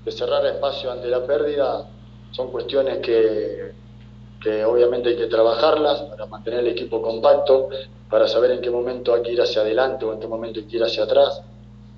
cerrar 0.07 0.43
espacio 0.47 0.91
ante 0.91 1.07
la 1.07 1.25
pérdida, 1.25 1.87
son 2.31 2.51
cuestiones 2.51 2.97
que, 2.97 3.71
que 4.41 4.65
obviamente 4.65 5.09
hay 5.09 5.15
que 5.15 5.27
trabajarlas 5.27 6.01
para 6.01 6.25
mantener 6.25 6.61
el 6.61 6.67
equipo 6.67 7.01
compacto, 7.01 7.69
para 8.09 8.27
saber 8.27 8.51
en 8.51 8.61
qué 8.61 8.69
momento 8.69 9.13
hay 9.13 9.21
que 9.21 9.31
ir 9.31 9.41
hacia 9.41 9.61
adelante 9.61 10.03
o 10.03 10.13
en 10.13 10.19
qué 10.19 10.27
momento 10.27 10.59
hay 10.59 10.65
que 10.65 10.77
ir 10.77 10.83
hacia 10.83 11.03
atrás. 11.03 11.41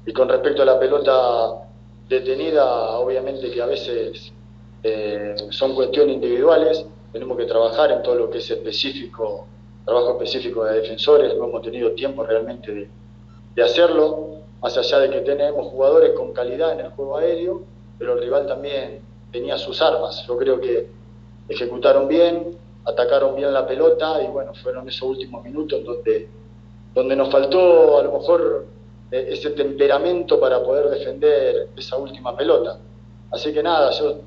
Y 0.05 0.11
con 0.11 0.27
respecto 0.27 0.61
a 0.61 0.65
la 0.65 0.77
pelota 0.77 1.63
detenida, 2.09 2.97
obviamente 2.97 3.49
que 3.49 3.61
a 3.61 3.65
veces 3.65 4.33
eh, 4.83 5.35
son 5.49 5.73
cuestiones 5.73 6.15
individuales, 6.15 6.85
tenemos 7.13 7.37
que 7.37 7.45
trabajar 7.45 7.91
en 7.91 8.03
todo 8.03 8.15
lo 8.15 8.29
que 8.29 8.39
es 8.39 8.51
específico, 8.51 9.47
trabajo 9.85 10.11
específico 10.11 10.65
de 10.65 10.81
defensores, 10.81 11.35
no 11.37 11.45
hemos 11.45 11.61
tenido 11.61 11.91
tiempo 11.91 12.23
realmente 12.23 12.73
de, 12.73 12.89
de 13.55 13.63
hacerlo, 13.63 14.41
más 14.61 14.77
allá 14.77 14.99
de 14.99 15.09
que 15.09 15.21
tenemos 15.21 15.67
jugadores 15.67 16.11
con 16.11 16.33
calidad 16.33 16.73
en 16.73 16.81
el 16.81 16.91
juego 16.91 17.17
aéreo, 17.17 17.63
pero 17.97 18.13
el 18.13 18.19
rival 18.19 18.45
también 18.47 19.01
tenía 19.31 19.57
sus 19.57 19.81
armas. 19.81 20.25
Yo 20.27 20.37
creo 20.37 20.59
que 20.59 21.02
ejecutaron 21.47 22.07
bien, 22.07 22.57
atacaron 22.85 23.35
bien 23.35 23.53
la 23.53 23.65
pelota 23.65 24.21
y 24.21 24.27
bueno, 24.27 24.53
fueron 24.53 24.87
esos 24.87 25.03
últimos 25.03 25.43
minutos 25.43 25.83
donde, 25.83 26.29
donde 26.93 27.15
nos 27.15 27.29
faltó 27.31 27.99
a 27.99 28.03
lo 28.03 28.11
mejor 28.13 28.65
eh, 29.11 29.27
ese 29.29 29.51
temperamento 29.51 30.39
para 30.39 30.61
poder 30.63 30.89
defender 30.89 31.69
esa 31.75 31.97
última 31.97 32.35
pelota. 32.35 32.77
Así 33.31 33.53
que 33.53 33.63
nada, 33.63 33.91
yo 33.91 34.19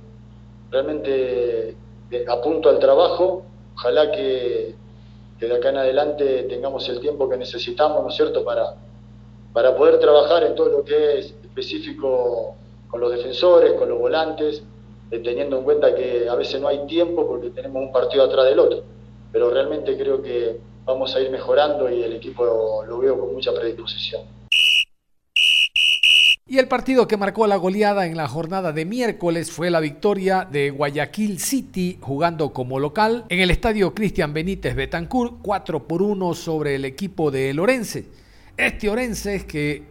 realmente 0.70 1.76
eh, 2.10 2.24
apunto 2.28 2.68
al 2.68 2.78
trabajo, 2.78 3.44
ojalá 3.74 4.10
que, 4.10 4.74
que, 5.38 5.46
de 5.46 5.54
acá 5.54 5.70
en 5.70 5.78
adelante 5.78 6.44
tengamos 6.44 6.88
el 6.88 7.00
tiempo 7.00 7.28
que 7.28 7.36
necesitamos, 7.36 8.02
¿no 8.02 8.08
es 8.08 8.16
cierto?, 8.16 8.44
para, 8.44 8.74
para 9.52 9.76
poder 9.76 9.98
trabajar 9.98 10.44
en 10.44 10.54
todo 10.54 10.68
lo 10.68 10.84
que 10.84 11.18
es 11.18 11.34
específico 11.42 12.56
con 12.88 13.00
los 13.00 13.10
defensores, 13.10 13.72
con 13.74 13.88
los 13.88 13.98
volantes, 13.98 14.62
eh, 15.10 15.18
teniendo 15.18 15.58
en 15.58 15.64
cuenta 15.64 15.94
que 15.94 16.28
a 16.28 16.34
veces 16.34 16.60
no 16.60 16.68
hay 16.68 16.86
tiempo 16.86 17.26
porque 17.26 17.50
tenemos 17.50 17.82
un 17.82 17.92
partido 17.92 18.24
atrás 18.24 18.46
del 18.46 18.58
otro. 18.58 18.82
Pero 19.32 19.50
realmente 19.50 19.96
creo 19.96 20.22
que 20.22 20.58
vamos 20.84 21.14
a 21.14 21.20
ir 21.20 21.30
mejorando 21.30 21.90
y 21.90 22.02
el 22.02 22.14
equipo 22.14 22.84
lo 22.86 22.98
veo 22.98 23.18
con 23.18 23.32
mucha 23.32 23.52
predisposición. 23.52 24.22
Y 26.48 26.58
el 26.58 26.68
partido 26.68 27.08
que 27.08 27.16
marcó 27.16 27.48
la 27.48 27.56
goleada 27.56 28.06
en 28.06 28.16
la 28.16 28.28
jornada 28.28 28.70
de 28.70 28.84
miércoles 28.84 29.50
fue 29.50 29.68
la 29.68 29.80
victoria 29.80 30.46
de 30.48 30.70
Guayaquil 30.70 31.40
City 31.40 31.98
jugando 32.00 32.52
como 32.52 32.78
local 32.78 33.24
en 33.30 33.40
el 33.40 33.50
estadio 33.50 33.92
Cristian 33.94 34.32
Benítez 34.32 34.76
Betancourt 34.76 35.38
4 35.42 35.88
por 35.88 36.02
1 36.02 36.34
sobre 36.34 36.76
el 36.76 36.84
equipo 36.84 37.32
de 37.32 37.52
Lorense. 37.52 38.06
Este 38.56 38.88
Orense 38.88 39.44
que 39.44 39.82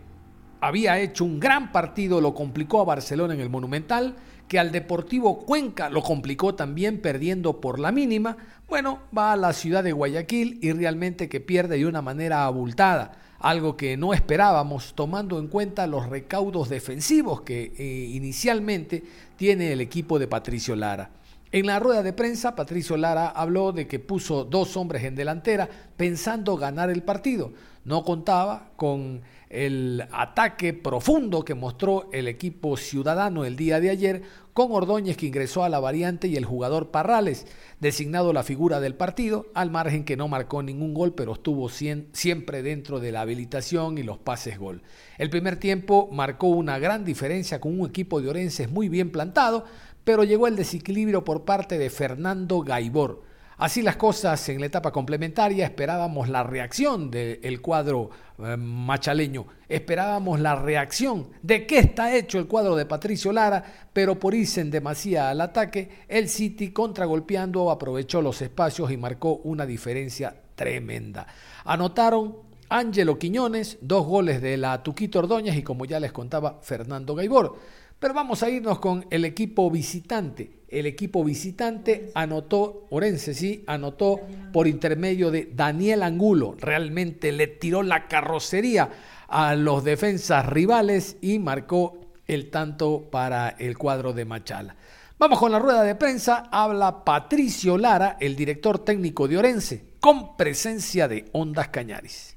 había 0.61 0.97
hecho 0.97 1.25
un 1.25 1.41
gran 1.41 1.73
partido 1.73 2.21
lo 2.21 2.33
complicó 2.33 2.79
a 2.79 2.85
Barcelona 2.85 3.33
en 3.33 3.41
el 3.41 3.49
Monumental 3.49 4.15
que 4.47 4.59
al 4.59 4.71
Deportivo 4.71 5.39
Cuenca 5.45 5.89
lo 5.89 6.03
complicó 6.03 6.55
también 6.55 7.01
perdiendo 7.01 7.59
por 7.59 7.79
la 7.79 7.91
mínima, 7.91 8.37
bueno, 8.67 8.99
va 9.15 9.33
a 9.33 9.37
la 9.37 9.53
ciudad 9.53 9.83
de 9.83 9.91
Guayaquil 9.91 10.59
y 10.61 10.71
realmente 10.71 11.29
que 11.29 11.39
pierde 11.39 11.77
de 11.77 11.85
una 11.85 12.01
manera 12.01 12.45
abultada, 12.45 13.13
algo 13.39 13.77
que 13.77 13.97
no 13.97 14.13
esperábamos 14.13 14.93
tomando 14.95 15.39
en 15.39 15.47
cuenta 15.47 15.87
los 15.87 16.09
recaudos 16.09 16.69
defensivos 16.69 17.41
que 17.41 17.73
eh, 17.77 18.09
inicialmente 18.11 19.03
tiene 19.35 19.71
el 19.71 19.81
equipo 19.81 20.19
de 20.19 20.27
Patricio 20.27 20.75
Lara. 20.75 21.11
En 21.51 21.67
la 21.67 21.79
rueda 21.79 22.03
de 22.03 22.11
prensa, 22.11 22.55
Patricio 22.55 22.97
Lara 22.97 23.27
habló 23.29 23.71
de 23.71 23.87
que 23.87 23.99
puso 23.99 24.43
dos 24.43 24.75
hombres 24.75 25.03
en 25.03 25.15
delantera 25.15 25.69
pensando 25.95 26.57
ganar 26.57 26.89
el 26.89 27.03
partido. 27.03 27.53
No 27.85 28.03
contaba 28.03 28.71
con 28.75 29.21
el 29.49 30.07
ataque 30.11 30.73
profundo 30.73 31.45
que 31.45 31.53
mostró 31.53 32.09
el 32.11 32.27
equipo 32.27 32.77
ciudadano 32.77 33.45
el 33.45 33.55
día 33.55 33.79
de 33.79 33.89
ayer 33.89 34.23
con 34.53 34.71
Ordóñez 34.71 35.17
que 35.17 35.25
ingresó 35.25 35.63
a 35.63 35.69
la 35.69 35.79
variante 35.79 36.27
y 36.27 36.37
el 36.37 36.45
jugador 36.45 36.89
Parrales, 36.89 37.45
designado 37.81 38.31
la 38.31 38.43
figura 38.43 38.79
del 38.79 38.95
partido, 38.95 39.47
al 39.53 39.69
margen 39.69 40.05
que 40.05 40.15
no 40.15 40.29
marcó 40.29 40.63
ningún 40.63 40.93
gol, 40.93 41.13
pero 41.13 41.33
estuvo 41.33 41.67
siempre 41.69 42.63
dentro 42.63 43.01
de 43.01 43.11
la 43.11 43.21
habilitación 43.21 43.97
y 43.97 44.03
los 44.03 44.17
pases 44.17 44.57
gol. 44.57 44.81
El 45.17 45.29
primer 45.29 45.57
tiempo 45.57 46.09
marcó 46.11 46.47
una 46.47 46.79
gran 46.79 47.03
diferencia 47.03 47.59
con 47.59 47.77
un 47.77 47.89
equipo 47.89 48.21
de 48.21 48.29
Orenses 48.29 48.71
muy 48.71 48.87
bien 48.87 49.11
plantado, 49.11 49.65
pero 50.05 50.23
llegó 50.23 50.47
el 50.47 50.55
desequilibrio 50.55 51.25
por 51.25 51.43
parte 51.43 51.77
de 51.77 51.89
Fernando 51.89 52.61
Gaibor 52.61 53.34
Así 53.57 53.81
las 53.81 53.95
cosas 53.95 54.49
en 54.49 54.59
la 54.59 54.65
etapa 54.65 54.91
complementaria, 54.91 55.65
esperábamos 55.65 56.27
la 56.27 56.43
reacción 56.43 57.09
del 57.09 57.61
cuadro 57.61 58.09
eh, 58.37 58.57
machaleño, 58.57 59.45
esperábamos 59.69 60.41
la 60.41 60.55
reacción 60.55 61.29
de 61.41 61.65
qué 61.65 61.79
está 61.79 62.13
hecho 62.13 62.37
el 62.37 62.47
cuadro 62.47 62.75
de 62.75 62.85
Patricio 62.85 63.31
Lara, 63.31 63.63
pero 63.93 64.19
por 64.19 64.35
irse 64.35 64.59
en 64.59 64.71
demasía 64.71 65.29
al 65.29 65.39
ataque, 65.39 65.89
el 66.09 66.27
City 66.27 66.71
contragolpeando 66.71 67.71
aprovechó 67.71 68.21
los 68.21 68.41
espacios 68.41 68.91
y 68.91 68.97
marcó 68.97 69.37
una 69.45 69.65
diferencia 69.65 70.35
tremenda. 70.55 71.25
Anotaron 71.63 72.35
Ángelo 72.67 73.17
Quiñones, 73.17 73.77
dos 73.81 74.05
goles 74.05 74.41
de 74.41 74.57
la 74.57 74.83
Tuquito 74.83 75.19
Ordóñez 75.19 75.55
y 75.55 75.63
como 75.63 75.85
ya 75.85 75.99
les 75.99 76.11
contaba 76.11 76.59
Fernando 76.61 77.15
Gaibor. 77.15 77.57
Pero 77.99 78.13
vamos 78.13 78.43
a 78.43 78.49
irnos 78.49 78.79
con 78.79 79.05
el 79.09 79.25
equipo 79.25 79.69
visitante 79.71 80.55
el 80.79 80.87
equipo 80.87 81.23
visitante 81.23 82.11
anotó, 82.15 82.87
Orense 82.89 83.33
sí, 83.33 83.63
anotó 83.65 84.19
por 84.51 84.67
intermedio 84.67 85.31
de 85.31 85.49
Daniel 85.53 86.03
Angulo. 86.03 86.55
Realmente 86.59 87.31
le 87.31 87.47
tiró 87.47 87.81
la 87.81 88.07
carrocería 88.07 88.89
a 89.27 89.55
los 89.55 89.85
defensas 89.85 90.45
rivales 90.45 91.17
y 91.21 91.39
marcó 91.39 91.97
el 92.27 92.49
tanto 92.49 93.03
para 93.09 93.49
el 93.57 93.77
cuadro 93.77 94.11
de 94.11 94.25
Machala. 94.25 94.75
Vamos 95.17 95.39
con 95.39 95.51
la 95.51 95.59
rueda 95.59 95.83
de 95.83 95.95
prensa. 95.95 96.49
Habla 96.51 97.05
Patricio 97.05 97.77
Lara, 97.77 98.17
el 98.19 98.35
director 98.35 98.79
técnico 98.79 99.29
de 99.29 99.37
Orense, 99.37 99.93
con 100.01 100.35
presencia 100.35 101.07
de 101.07 101.25
Ondas 101.31 101.69
Cañares. 101.69 102.33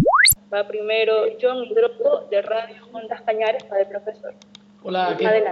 Va 0.52 0.66
primero 0.68 1.24
John 1.42 1.64
Hidropo 1.64 2.28
de 2.30 2.40
Radio 2.42 2.86
Ondas 2.92 3.20
Cañares 3.22 3.64
para 3.64 3.82
el 3.82 3.88
profesor. 3.88 4.34
Hola, 4.84 5.16
¿qué, 5.18 5.44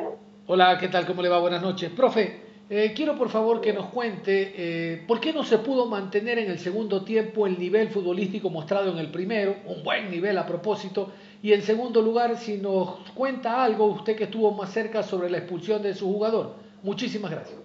Hola, 0.47 0.79
¿qué 0.79 0.87
tal? 0.87 1.05
¿Cómo 1.05 1.21
le 1.21 1.29
va? 1.29 1.41
Buenas 1.41 1.61
noches. 1.61 1.91
Profe, 1.91 2.41
eh, 2.71 2.93
quiero 2.95 3.17
por 3.17 3.29
favor 3.29 3.61
que 3.61 3.73
nos 3.73 3.87
cuente 3.87 4.53
eh, 4.57 5.05
por 5.07 5.19
qué 5.19 5.33
no 5.33 5.43
se 5.43 5.59
pudo 5.59 5.87
mantener 5.87 6.39
en 6.39 6.49
el 6.49 6.61
segundo 6.61 7.03
tiempo 7.03 7.45
el 7.49 7.59
nivel 7.59 7.89
futbolístico 7.89 8.51
mostrado 8.51 8.93
en 8.93 8.99
el 8.99 9.11
primero, 9.11 9.57
un 9.67 9.83
buen 9.83 10.13
nivel 10.13 10.39
a 10.39 10.47
propósito, 10.47 11.09
y 11.43 11.53
en 11.53 11.63
segundo 11.63 12.03
lugar 12.03 12.37
si 12.37 12.59
nos 12.59 13.01
cuenta 13.17 13.65
algo 13.65 13.87
usted 13.87 14.15
que 14.15 14.25
estuvo 14.25 14.53
más 14.53 14.73
cerca 14.73 15.03
sobre 15.03 15.29
la 15.29 15.39
expulsión 15.39 15.83
de 15.83 15.95
su 15.95 16.07
jugador. 16.07 16.53
Muchísimas 16.85 17.33
gracias. 17.33 17.59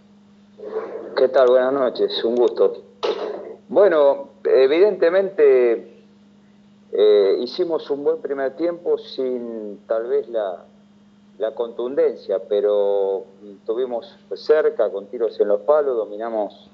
¿Qué 1.15 1.27
tal? 1.27 1.47
Buenas 1.47 1.73
noches, 1.73 2.23
un 2.23 2.35
gusto. 2.37 2.81
Bueno, 3.69 4.29
evidentemente 4.43 6.05
eh, 6.91 7.37
hicimos 7.39 7.87
un 7.91 8.03
buen 8.03 8.19
primer 8.19 8.55
tiempo 8.55 8.97
sin 8.97 9.79
tal 9.87 10.07
vez 10.07 10.27
la, 10.27 10.65
la 11.41 11.55
contundencia, 11.55 12.37
pero 12.47 13.25
estuvimos 13.43 14.15
cerca 14.35 14.91
con 14.91 15.07
tiros 15.07 15.39
en 15.41 15.47
los 15.47 15.61
palos, 15.61 15.97
dominamos, 15.97 16.69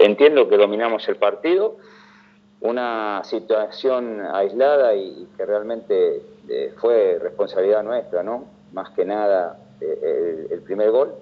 entiendo 0.00 0.48
que 0.48 0.56
dominamos 0.56 1.08
el 1.08 1.14
partido, 1.14 1.76
una 2.62 3.22
situación 3.22 4.22
aislada 4.32 4.92
y 4.96 5.28
que 5.36 5.46
realmente 5.46 6.20
eh, 6.48 6.74
fue 6.78 7.20
responsabilidad 7.22 7.84
nuestra, 7.84 8.24
¿no? 8.24 8.46
Más 8.72 8.90
que 8.90 9.04
nada 9.04 9.56
eh, 9.80 10.48
el, 10.50 10.62
primer 10.62 10.90
gol. 10.90 11.14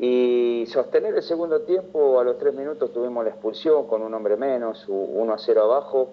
Y 0.00 0.64
sostener 0.66 1.14
el 1.14 1.22
segundo 1.22 1.60
tiempo, 1.60 2.18
a 2.18 2.24
los 2.24 2.38
tres 2.38 2.54
minutos 2.54 2.92
tuvimos 2.92 3.22
la 3.22 3.30
expulsión 3.30 3.86
con 3.86 4.02
un 4.02 4.12
hombre 4.14 4.36
menos, 4.36 4.84
uno 4.88 5.32
a 5.32 5.38
cero 5.38 5.62
abajo, 5.62 6.10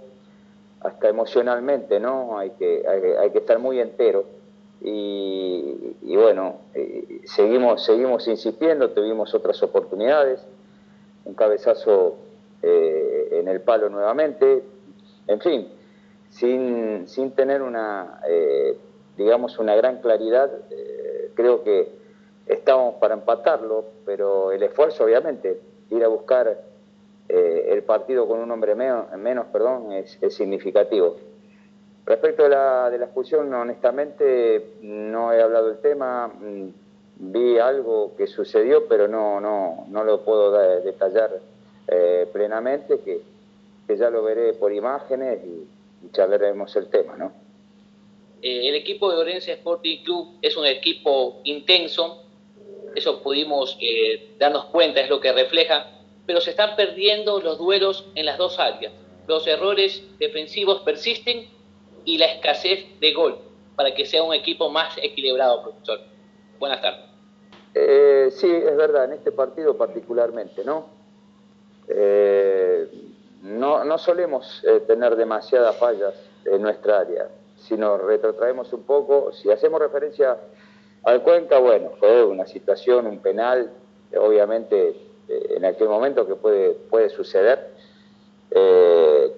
hasta 0.82 1.10
emocionalmente, 1.10 2.00
¿no? 2.00 2.38
Hay 2.38 2.52
que, 2.52 2.84
hay 3.20 3.32
que 3.32 3.40
estar 3.40 3.58
muy 3.58 3.80
entero 3.80 4.41
y, 4.84 6.16
bueno, 6.16 6.62
eh, 6.74 7.22
seguimos, 7.26 7.86
seguimos 7.86 8.28
insistiendo, 8.28 8.90
tuvimos 8.90 9.34
otras 9.36 9.62
oportunidades, 9.62 10.44
un 11.26 11.36
cabezazo 11.36 12.16
eh, 12.64 13.30
en 13.32 13.48
el 13.48 13.62
palo 13.62 13.90
nuevamente, 13.90 14.64
en 15.28 15.40
fin, 15.40 15.68
sin, 16.30 17.08
sin 17.08 17.32
tener 17.32 17.62
una, 17.62 18.22
eh, 18.28 18.76
digamos, 19.18 19.60
una 19.60 19.76
gran 19.76 20.02
claridad, 20.02 20.52
creo 21.36 21.64
que 21.64 21.90
estábamos 22.48 22.96
para 22.96 23.14
empatarlo, 23.14 23.86
pero 24.06 24.52
el 24.52 24.64
esfuerzo, 24.64 25.04
obviamente, 25.04 25.60
ir 25.92 26.04
a 26.04 26.08
buscar 26.08 26.60
el 27.30 27.84
partido 27.84 28.28
con 28.28 28.40
un 28.40 28.52
hombre 28.52 28.76
menos, 28.76 29.06
menos 29.18 29.46
perdón, 29.54 29.94
es 29.94 30.18
significativo. 30.34 31.16
Respecto 32.06 32.44
de 32.44 32.50
la, 32.50 32.90
de 32.90 32.98
la 32.98 33.06
expulsión, 33.06 33.54
honestamente 33.54 34.76
no 34.82 35.32
he 35.32 35.42
hablado 35.42 35.68
del 35.68 35.80
tema, 35.80 36.28
mm, 36.28 36.70
vi 37.18 37.60
algo 37.60 38.16
que 38.18 38.26
sucedió, 38.26 38.88
pero 38.88 39.08
no, 39.08 39.40
no, 39.40 39.86
no 39.90 40.04
lo 40.04 40.22
puedo 40.22 40.52
detallar 40.82 41.40
eh, 41.88 42.28
plenamente, 42.34 43.00
que, 43.02 43.22
que, 43.88 43.98
ya 43.98 44.10
lo 44.10 44.24
veré 44.24 44.54
por 44.54 44.74
imágenes 44.74 45.40
y, 45.46 45.68
ya 46.14 46.26
veremos 46.26 46.76
el 46.76 46.90
tema, 46.90 47.16
¿no? 47.16 47.32
Eh, 48.42 48.70
el 48.70 48.74
equipo 48.74 49.12
de 49.12 49.18
Orense 49.18 49.52
Sporting 49.52 50.04
Club 50.04 50.30
es 50.42 50.58
un 50.58 50.66
equipo 50.66 51.42
intenso, 51.44 52.24
eso 52.96 53.22
pudimos 53.22 53.78
eh, 53.80 54.34
darnos 54.40 54.66
cuenta, 54.66 55.02
es 55.02 55.10
lo 55.12 55.20
que 55.20 55.32
refleja, 55.32 55.92
pero 56.26 56.42
se 56.42 56.50
están 56.50 56.76
perdiendo 56.76 57.40
los 57.40 57.60
duelos 57.60 58.08
en 58.16 58.26
las 58.26 58.40
dos 58.40 58.58
áreas. 58.58 58.94
Los 59.28 59.46
errores 59.46 60.04
defensivos 60.18 60.82
persisten 60.82 61.46
y 62.06 62.18
la 62.18 62.26
escasez 62.26 63.00
de 63.00 63.14
gol 63.14 63.38
para 63.76 63.94
que 63.94 64.06
sea 64.06 64.24
un 64.24 64.34
equipo 64.34 64.70
más 64.70 64.98
equilibrado, 65.02 65.64
profesor. 65.64 66.00
Buenas 66.60 66.82
tardes. 66.82 67.06
Eh, 67.74 68.30
sí, 68.32 68.48
es 68.52 68.76
verdad, 68.76 69.06
en 69.06 69.14
este 69.14 69.32
partido 69.32 69.78
particularmente, 69.78 70.64
¿no? 70.64 70.86
Eh, 71.88 72.88
no, 73.44 73.98
solemos 73.98 74.64
eh, 74.66 74.82
tener 74.82 75.16
demasiadas 75.16 75.76
fallas 75.78 76.14
en 76.46 76.62
nuestra 76.62 77.00
área. 77.00 77.30
Si 77.58 77.76
nos 77.76 78.02
retrotraemos 78.02 78.72
un 78.74 78.84
poco, 78.84 79.32
si 79.32 79.50
hacemos 79.50 79.80
referencia 79.80 80.38
al 81.04 81.24
Cuenca, 81.24 81.60
bueno, 81.60 81.92
fue 82.00 82.24
una 82.24 82.46
situación, 82.46 83.08
un 83.08 83.20
penal, 83.20 83.72
obviamente 84.16 84.96
en 85.28 85.66
aquel 85.66 85.88
momento 85.88 86.28
que 86.28 86.36
puede, 86.36 86.72
puede 86.72 87.10
suceder. 87.10 87.72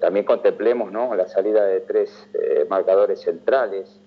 También 0.00 0.24
contemplemos 0.26 0.92
la 0.92 1.28
salida 1.28 1.64
de 1.64 1.80
tres 1.80 2.28
marcadores 2.68 3.20
centrales 3.20 4.00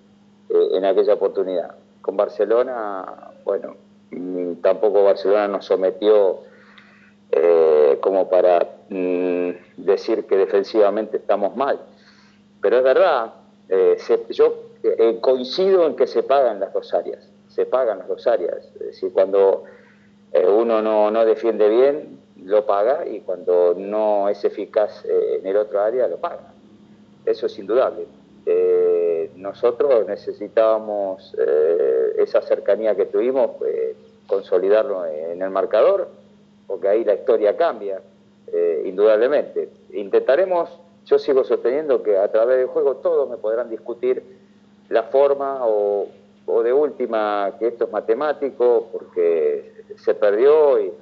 en 0.50 0.84
aquella 0.84 1.14
oportunidad. 1.14 1.74
Con 2.02 2.16
Barcelona, 2.16 3.32
bueno, 3.44 3.76
Mm, 4.10 4.54
tampoco 4.62 5.04
Barcelona 5.04 5.48
nos 5.48 5.66
sometió 5.66 6.40
eh, 7.30 7.98
como 8.00 8.28
para 8.28 8.66
mm, 8.88 9.50
decir 9.76 10.24
que 10.26 10.36
defensivamente 10.36 11.18
estamos 11.18 11.56
mal. 11.56 11.78
Pero 12.60 12.78
es 12.78 12.82
verdad, 12.82 13.34
eh, 13.68 13.98
yo 14.30 14.54
eh, 14.82 15.18
coincido 15.20 15.86
en 15.86 15.96
que 15.96 16.06
se 16.06 16.22
pagan 16.22 16.60
las 16.60 16.72
dos 16.72 16.94
áreas, 16.94 17.30
se 17.48 17.66
pagan 17.66 17.98
las 17.98 18.08
dos 18.08 18.26
áreas. 18.26 18.64
Es 18.74 18.86
decir, 18.86 19.12
cuando 19.12 19.64
uno 20.32 20.82
no, 20.82 21.10
no, 21.10 21.24
defiende 21.24 21.68
bien, 21.68 22.20
lo 22.48 22.66
paga 22.66 23.06
y 23.06 23.20
cuando 23.20 23.74
no 23.76 24.28
es 24.28 24.44
eficaz 24.44 25.04
en 25.04 25.46
el 25.46 25.56
otro 25.56 25.80
área, 25.80 26.08
lo 26.08 26.16
paga. 26.16 26.52
Eso 27.24 27.46
es 27.46 27.58
indudable. 27.58 28.06
nosotros 29.36 30.06
necesitábamos 30.06 31.34
esa 32.16 32.40
cercanía 32.42 32.94
que 32.94 33.06
tuvimos 33.06 33.50
consolidarlo 34.26 35.04
en 35.06 35.42
el 35.42 35.50
marcador, 35.50 36.08
porque 36.66 36.88
ahí 36.88 37.04
la 37.04 37.14
historia 37.14 37.56
cambia, 37.56 38.00
eh, 38.52 38.82
indudablemente. 38.86 39.68
Intentaremos, 39.92 40.70
yo 41.06 41.18
sigo 41.18 41.44
sosteniendo 41.44 42.02
que 42.02 42.16
a 42.16 42.30
través 42.30 42.58
del 42.58 42.66
juego 42.66 42.96
todos 42.96 43.28
me 43.28 43.36
podrán 43.36 43.68
discutir 43.68 44.22
la 44.88 45.04
forma 45.04 45.66
o, 45.66 46.08
de 46.62 46.72
última 46.72 47.54
que 47.58 47.68
esto 47.68 47.84
es 47.84 47.92
matemático, 47.92 48.88
porque 48.90 49.84
se 49.96 50.14
perdió 50.14 50.78
y 50.80 50.92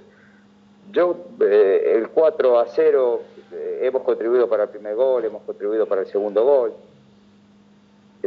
yo 0.92 1.26
eh, 1.40 1.92
el 1.96 2.10
4 2.10 2.58
a 2.58 2.66
0 2.66 3.20
eh, 3.52 3.78
hemos 3.82 4.02
contribuido 4.02 4.48
para 4.48 4.64
el 4.64 4.68
primer 4.70 4.94
gol, 4.94 5.24
hemos 5.24 5.42
contribuido 5.42 5.86
para 5.86 6.02
el 6.02 6.06
segundo 6.06 6.44
gol 6.44 6.72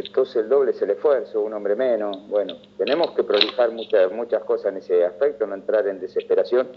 entonces 0.06 0.38
el 0.38 0.50
doble 0.50 0.72
es 0.72 0.82
el 0.82 0.92
esfuerzo, 0.92 1.42
un 1.42 1.54
hombre 1.54 1.76
menos. 1.76 2.28
Bueno, 2.30 2.56
tenemos 2.78 3.12
que 3.12 3.24
prolijar 3.24 3.72
muchas, 3.72 4.12
muchas 4.12 4.44
cosas 4.44 4.72
en 4.72 4.78
ese 4.78 5.06
aspecto, 5.06 5.46
no 5.46 5.56
entrar 5.56 5.88
en 5.88 6.00
desesperación. 6.00 6.70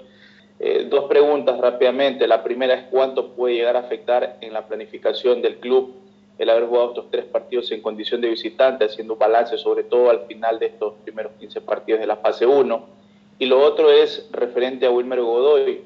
Eh, 0.58 0.86
dos 0.88 1.04
preguntas 1.08 1.58
rápidamente. 1.58 2.26
La 2.26 2.42
primera 2.42 2.74
es 2.74 2.84
cuánto 2.90 3.32
puede 3.34 3.56
llegar 3.56 3.76
a 3.76 3.80
afectar 3.80 4.38
en 4.40 4.52
la 4.52 4.66
planificación 4.66 5.42
del 5.42 5.58
club 5.58 5.96
el 6.38 6.50
haber 6.50 6.66
jugado 6.66 6.88
estos 6.88 7.10
tres 7.10 7.24
partidos 7.26 7.70
en 7.72 7.82
condición 7.82 8.20
de 8.20 8.28
visitante, 8.28 8.84
haciendo 8.84 9.16
balance 9.16 9.56
sobre 9.58 9.84
todo 9.84 10.10
al 10.10 10.26
final 10.26 10.58
de 10.58 10.66
estos 10.66 10.94
primeros 11.04 11.32
15 11.38 11.60
partidos 11.60 12.00
de 12.00 12.06
la 12.06 12.16
fase 12.16 12.46
1. 12.46 13.01
Y 13.38 13.46
lo 13.46 13.60
otro 13.60 13.90
es 13.90 14.28
referente 14.30 14.86
a 14.86 14.90
Wilmer 14.90 15.20
Godoy, 15.20 15.82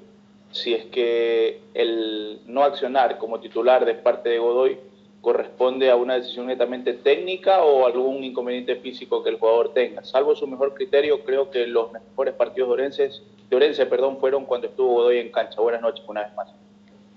si 0.50 0.74
es 0.74 0.86
que 0.86 1.60
el 1.74 2.40
no 2.46 2.62
accionar 2.62 3.18
como 3.18 3.40
titular 3.40 3.84
de 3.84 3.94
parte 3.94 4.28
de 4.28 4.38
Godoy 4.38 4.78
corresponde 5.20 5.90
a 5.90 5.96
una 5.96 6.14
decisión 6.14 6.46
netamente 6.46 6.92
técnica 6.92 7.62
o 7.62 7.84
algún 7.84 8.22
inconveniente 8.22 8.76
físico 8.76 9.24
que 9.24 9.30
el 9.30 9.38
jugador 9.38 9.72
tenga. 9.72 10.04
Salvo 10.04 10.36
su 10.36 10.46
mejor 10.46 10.74
criterio, 10.74 11.24
creo 11.24 11.50
que 11.50 11.66
los 11.66 11.90
mejores 11.92 12.34
partidos 12.34 12.68
de 12.68 12.74
Orense, 12.74 13.10
de 13.50 13.56
Orense 13.56 13.86
perdón, 13.86 14.18
fueron 14.18 14.44
cuando 14.44 14.68
estuvo 14.68 14.94
Godoy 14.94 15.18
en 15.18 15.32
cancha. 15.32 15.60
Buenas 15.60 15.82
noches 15.82 16.04
una 16.06 16.22
vez 16.22 16.34
más. 16.36 16.54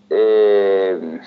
Eh, 0.10 1.20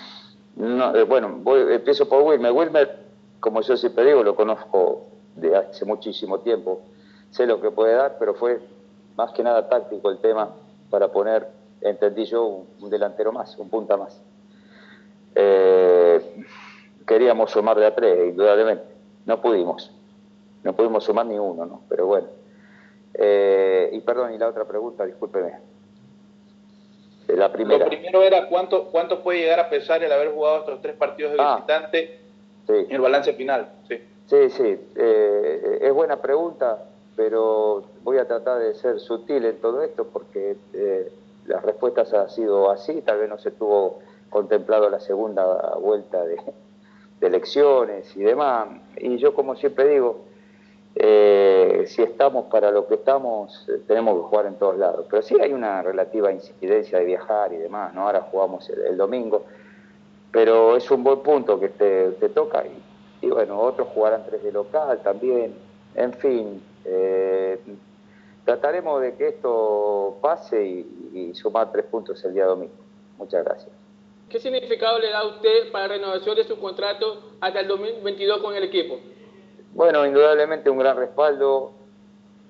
eh, 0.60 1.04
bueno, 1.08 1.40
empiezo 1.70 2.08
por 2.08 2.22
Wilmer. 2.22 2.52
Wilmer, 2.52 2.98
como 3.40 3.62
yo 3.62 3.76
siempre 3.76 4.04
digo, 4.04 4.22
lo 4.22 4.34
conozco 4.34 5.06
de 5.36 5.54
hace 5.56 5.84
muchísimo 5.84 6.40
tiempo. 6.40 6.82
Sé 7.30 7.46
lo 7.46 7.60
que 7.60 7.70
puede 7.70 7.94
dar, 7.94 8.16
pero 8.18 8.34
fue 8.34 8.60
más 9.16 9.32
que 9.32 9.42
nada 9.42 9.68
táctico 9.68 10.10
el 10.10 10.18
tema 10.18 10.50
para 10.90 11.08
poner, 11.08 11.48
entendí 11.80 12.24
yo, 12.24 12.64
un, 12.80 12.90
delantero 12.90 13.32
más, 13.32 13.56
un 13.58 13.68
punta 13.68 13.96
más. 13.96 14.20
Eh, 15.34 16.44
queríamos 17.06 17.50
sumar 17.50 17.78
de 17.78 17.86
a 17.86 17.94
tres, 17.94 18.28
indudablemente. 18.30 18.84
No 19.26 19.40
pudimos. 19.40 19.90
No 20.62 20.74
pudimos 20.74 21.04
sumar 21.04 21.26
ni 21.26 21.38
uno, 21.38 21.66
¿no? 21.66 21.82
Pero 21.88 22.06
bueno. 22.06 22.28
Eh, 23.14 23.90
y 23.92 24.00
perdón, 24.00 24.34
y 24.34 24.38
la 24.38 24.48
otra 24.48 24.64
pregunta, 24.64 25.04
discúlpeme. 25.04 25.52
La 27.28 27.50
primera. 27.50 27.84
Lo 27.84 27.90
primero 27.90 28.22
era 28.22 28.48
cuánto, 28.48 28.88
cuánto 28.88 29.22
puede 29.22 29.40
llegar 29.40 29.60
a 29.60 29.70
pesar 29.70 30.02
el 30.02 30.12
haber 30.12 30.32
jugado 30.32 30.58
estos 30.60 30.82
tres 30.82 30.94
partidos 30.96 31.32
de 31.32 31.38
ah, 31.40 31.54
visitante 31.54 32.20
en 32.68 32.90
el 32.90 33.00
balance 33.00 33.32
final. 33.32 33.70
Sí, 33.88 33.98
sí, 34.26 34.50
sí. 34.50 34.78
Eh, 34.96 35.78
es 35.80 35.92
buena 35.92 36.20
pregunta, 36.20 36.84
pero 37.16 37.84
voy 38.02 38.18
a 38.18 38.26
tratar 38.26 38.60
de 38.60 38.74
ser 38.74 39.00
sutil 39.00 39.44
en 39.44 39.60
todo 39.60 39.82
esto 39.82 40.06
porque 40.06 40.56
eh, 40.72 41.12
las 41.46 41.62
respuestas 41.62 42.12
han 42.14 42.30
sido 42.30 42.70
así, 42.70 43.02
tal 43.02 43.18
vez 43.18 43.28
no 43.28 43.38
se 43.38 43.50
tuvo 43.50 43.98
contemplado 44.30 44.88
la 44.88 45.00
segunda 45.00 45.74
vuelta 45.76 46.24
de, 46.24 46.36
elecciones 47.20 48.16
y 48.16 48.22
demás. 48.22 48.68
Y 48.96 49.16
yo, 49.18 49.32
como 49.34 49.54
siempre 49.54 49.88
digo, 49.88 50.22
eh, 50.94 51.84
si 51.86 52.02
estamos 52.02 52.46
para 52.46 52.70
lo 52.70 52.88
que 52.88 52.94
estamos, 52.94 53.68
eh, 53.68 53.80
tenemos 53.86 54.16
que 54.16 54.22
jugar 54.22 54.46
en 54.46 54.54
todos 54.56 54.76
lados. 54.76 55.06
Pero 55.08 55.22
sí 55.22 55.36
hay 55.40 55.52
una 55.52 55.82
relativa 55.82 56.32
incidencia 56.32 56.98
de 56.98 57.04
viajar 57.04 57.52
y 57.52 57.58
demás, 57.58 57.94
¿no? 57.94 58.06
Ahora 58.06 58.22
jugamos 58.22 58.68
el, 58.68 58.96
domingo, 58.96 59.44
pero 60.32 60.76
es 60.76 60.90
un 60.90 61.04
buen 61.04 61.20
punto 61.20 61.60
que 61.60 61.68
te, 61.68 62.10
te 62.12 62.28
toca. 62.28 62.64
Y, 63.20 63.28
bueno, 63.28 63.60
otros 63.60 63.88
jugarán 63.94 64.24
tres 64.26 64.42
de 64.42 64.50
local 64.50 65.00
también. 65.02 65.54
En 65.94 66.12
fin, 66.14 66.60
eh, 66.84 67.58
trataremos 68.44 69.00
de 69.00 69.14
que 69.14 69.28
esto 69.28 70.18
pase 70.20 70.64
y 70.64 71.32
sumar 71.34 71.70
tres 71.72 71.86
puntos 71.86 72.24
el 72.24 72.34
día 72.34 72.46
domingo. 72.46 72.74
Muchas 73.18 73.44
gracias. 73.44 73.82
¿Qué 74.32 74.40
significado 74.40 74.98
le 74.98 75.10
da 75.10 75.18
a 75.18 75.26
usted 75.26 75.70
para 75.70 75.88
la 75.88 75.94
renovación 75.94 76.34
de 76.36 76.44
su 76.44 76.58
contrato 76.58 77.32
hasta 77.38 77.60
el 77.60 77.68
2022 77.68 78.40
con 78.40 78.54
el 78.54 78.64
equipo? 78.64 78.98
Bueno, 79.74 80.06
indudablemente 80.06 80.70
un 80.70 80.78
gran 80.78 80.96
respaldo, 80.96 81.72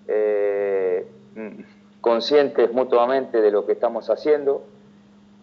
eh, 0.06 1.04
conscientes 2.00 2.72
mutuamente 2.72 3.40
de 3.40 3.50
lo 3.50 3.66
que 3.66 3.72
estamos 3.72 4.08
haciendo 4.10 4.62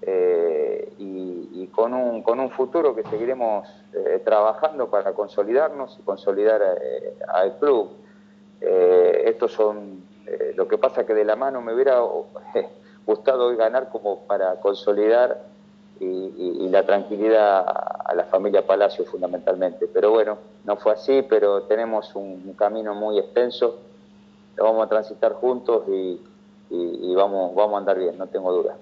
eh, 0.01 0.93
y, 0.97 1.67
con, 1.73 1.93
un, 1.93 2.23
con 2.23 2.39
un 2.39 2.51
futuro 2.51 2.95
que 2.95 3.03
seguiremos 3.03 3.67
eh, 3.93 4.21
trabajando 4.23 4.89
para 4.89 5.11
consolidarnos 5.11 5.97
y 5.99 6.03
consolidar 6.03 6.61
al 7.33 7.57
club. 7.59 7.89
Estos 8.61 9.53
son, 9.53 10.03
lo 10.55 10.67
que 10.67 10.77
pasa 10.77 11.05
que 11.05 11.13
de 11.13 11.25
la 11.25 11.35
mano 11.35 11.61
me 11.61 11.73
hubiera 11.73 11.99
gustado 13.05 13.47
hoy 13.47 13.55
ganar 13.55 13.89
como 13.89 14.21
para 14.27 14.55
consolidar 14.55 15.43
y, 15.99 16.67
la 16.69 16.85
tranquilidad 16.85 17.65
a 18.05 18.13
la 18.13 18.25
familia 18.25 18.65
Palacio 18.65 19.03
fundamentalmente. 19.05 19.87
Pero 19.87 20.11
bueno, 20.11 20.37
no 20.63 20.75
fue 20.77 20.93
así, 20.93 21.23
pero 21.27 21.63
tenemos 21.63 22.15
un, 22.15 22.53
camino 22.57 22.93
muy 22.93 23.17
extenso, 23.17 23.79
lo 24.55 24.63
vamos 24.65 24.85
a 24.85 24.89
transitar 24.89 25.33
juntos 25.33 25.83
y, 25.87 26.19
vamos, 27.15 27.55
vamos 27.55 27.75
a 27.75 27.77
andar 27.79 27.97
bien, 27.97 28.17
no 28.17 28.27
tengo 28.27 28.53
duda. 28.53 28.75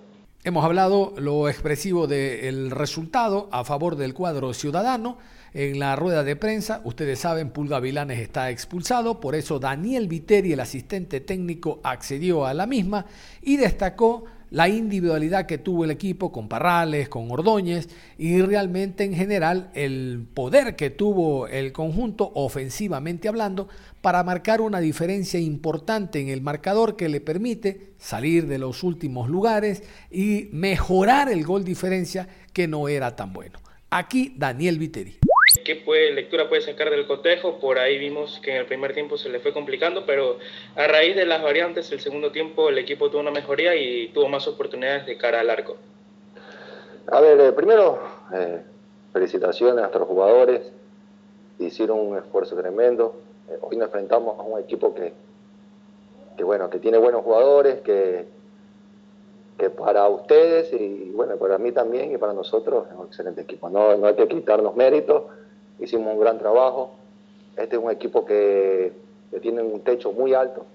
Hemos 0.47 0.63
hablado 0.63 1.13
lo 1.17 1.49
expresivo 1.49 2.07
del 2.07 2.71
resultado 2.71 3.49
a 3.51 3.65
favor 3.65 3.97
del 3.97 4.13
cuadro 4.13 4.53
ciudadano. 4.53 5.17
En 5.53 5.77
la 5.77 5.97
rueda 5.97 6.23
de 6.23 6.37
prensa, 6.37 6.79
ustedes 6.85 7.19
saben, 7.19 7.49
Pulga 7.49 7.81
Vilanes 7.81 8.19
está 8.19 8.49
expulsado, 8.49 9.19
por 9.19 9.35
eso 9.35 9.59
Daniel 9.59 10.07
Viteri, 10.07 10.53
el 10.53 10.61
asistente 10.61 11.19
técnico, 11.19 11.81
accedió 11.83 12.45
a 12.45 12.53
la 12.53 12.65
misma 12.65 13.07
y 13.41 13.57
destacó 13.57 14.23
la 14.49 14.69
individualidad 14.69 15.45
que 15.45 15.57
tuvo 15.57 15.83
el 15.83 15.91
equipo 15.91 16.31
con 16.31 16.47
Parrales, 16.47 17.09
con 17.09 17.29
Ordóñez 17.31 17.89
y 18.17 18.41
realmente 18.41 19.03
en 19.03 19.13
general 19.13 19.69
el 19.73 20.25
poder 20.33 20.75
que 20.75 20.89
tuvo 20.89 21.47
el 21.47 21.71
conjunto 21.71 22.31
ofensivamente 22.35 23.27
hablando 23.27 23.67
para 24.01 24.23
marcar 24.23 24.61
una 24.61 24.79
diferencia 24.79 25.39
importante 25.39 26.21
en 26.21 26.29
el 26.29 26.41
marcador 26.41 26.95
que 26.95 27.09
le 27.09 27.21
permite 27.21 27.91
salir 27.97 28.47
de 28.47 28.59
los 28.59 28.83
últimos 28.83 29.29
lugares 29.29 29.83
y 30.11 30.49
mejorar 30.51 31.29
el 31.29 31.43
gol 31.43 31.63
diferencia 31.63 32.27
que 32.53 32.67
no 32.67 32.87
era 32.87 33.15
tan 33.15 33.33
bueno. 33.33 33.59
Aquí 33.89 34.33
Daniel 34.37 34.79
Viteri. 34.79 35.17
Qué 35.67 35.75
puede, 35.75 36.13
lectura 36.13 36.47
puede 36.47 36.61
sacar 36.61 36.89
del 36.89 37.05
cotejo. 37.05 37.59
Por 37.59 37.77
ahí 37.77 37.99
vimos 37.99 38.39
que 38.41 38.51
en 38.51 38.57
el 38.57 38.65
primer 38.65 38.93
tiempo 38.93 39.17
se 39.17 39.27
le 39.27 39.41
fue 39.41 39.51
complicando, 39.51 40.05
pero 40.05 40.37
a 40.77 40.87
raíz 40.87 41.13
de 41.13 41.25
las 41.25 41.43
variantes, 41.43 41.91
el 41.91 41.99
segundo 41.99 42.31
tiempo 42.31 42.69
el 42.69 42.77
equipo 42.77 43.11
tuvo 43.11 43.19
una 43.19 43.31
mejoría 43.31 43.75
y 43.75 44.07
tuvo 44.13 44.29
más 44.29 44.47
oportunidades 44.47 45.05
de 45.05 45.17
cara 45.17 45.41
al 45.41 45.49
arco. 45.49 45.75
A 47.11 47.19
ver, 47.19 47.39
eh, 47.41 47.51
primero, 47.51 47.99
eh, 48.33 48.61
felicitaciones 49.11 49.79
a 49.79 49.81
nuestros 49.81 50.07
jugadores, 50.07 50.61
hicieron 51.59 51.99
un 51.99 52.17
esfuerzo 52.17 52.55
tremendo. 52.55 53.15
Eh, 53.49 53.57
hoy 53.59 53.75
nos 53.75 53.87
enfrentamos 53.87 54.39
a 54.39 54.43
un 54.43 54.61
equipo 54.61 54.95
que, 54.95 55.11
que, 56.37 56.43
bueno, 56.45 56.69
que 56.69 56.79
tiene 56.79 56.97
buenos 56.97 57.23
jugadores, 57.23 57.81
que, 57.81 58.25
que 59.57 59.69
para 59.69 60.07
ustedes 60.07 60.71
y 60.71 61.11
bueno, 61.13 61.35
para 61.35 61.57
mí 61.57 61.73
también 61.73 62.13
y 62.13 62.17
para 62.17 62.31
nosotros 62.31 62.85
es 62.89 62.97
un 62.97 63.07
excelente 63.07 63.41
equipo. 63.41 63.69
No, 63.69 63.97
no 63.97 64.07
hay 64.07 64.15
que 64.15 64.29
quitarnos 64.29 64.77
méritos, 64.77 65.23
hicimos 65.79 66.13
un 66.13 66.19
gran 66.19 66.37
trabajo. 66.37 66.91
Este 67.55 67.75
es 67.75 67.81
un 67.81 67.91
equipo 67.91 68.25
que, 68.25 68.93
que 69.31 69.39
tiene 69.39 69.61
un 69.61 69.81
techo 69.81 70.11
muy 70.11 70.33
alto, 70.33 70.65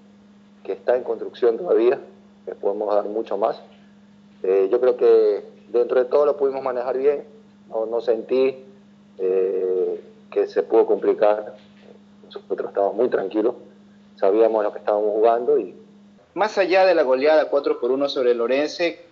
que 0.63 0.73
está 0.73 0.95
en 0.95 1.03
construcción 1.03 1.57
todavía, 1.57 1.99
que 2.45 2.55
podemos 2.55 2.93
dar 2.93 3.05
mucho 3.05 3.37
más. 3.37 3.61
yo 4.43 4.79
creo 4.81 4.97
que 4.97 5.43
dentro 5.69 5.99
de 5.99 6.05
todo 6.05 6.25
lo 6.25 6.37
pudimos 6.37 6.61
manejar 6.63 6.97
bien, 6.97 7.23
no, 7.69 7.85
no 7.85 8.01
sentí 8.01 8.63
eh, 9.17 10.01
que 10.31 10.47
se 10.47 10.63
pudo 10.63 10.85
complicar, 10.85 11.55
nosotros 12.25 12.69
estábamos 12.69 12.95
muy 12.95 13.09
tranquilos, 13.09 13.55
sabíamos 14.15 14.63
lo 14.63 14.71
que 14.71 14.79
estábamos 14.79 15.11
jugando 15.11 15.57
y... 15.57 15.75
Más 16.35 16.57
allá 16.57 16.85
de 16.85 16.95
la 16.95 17.03
goleada 17.03 17.49
4 17.49 17.79
por 17.79 17.91
1 17.91 18.09
sobre 18.09 18.33
Lorense, 18.33 19.05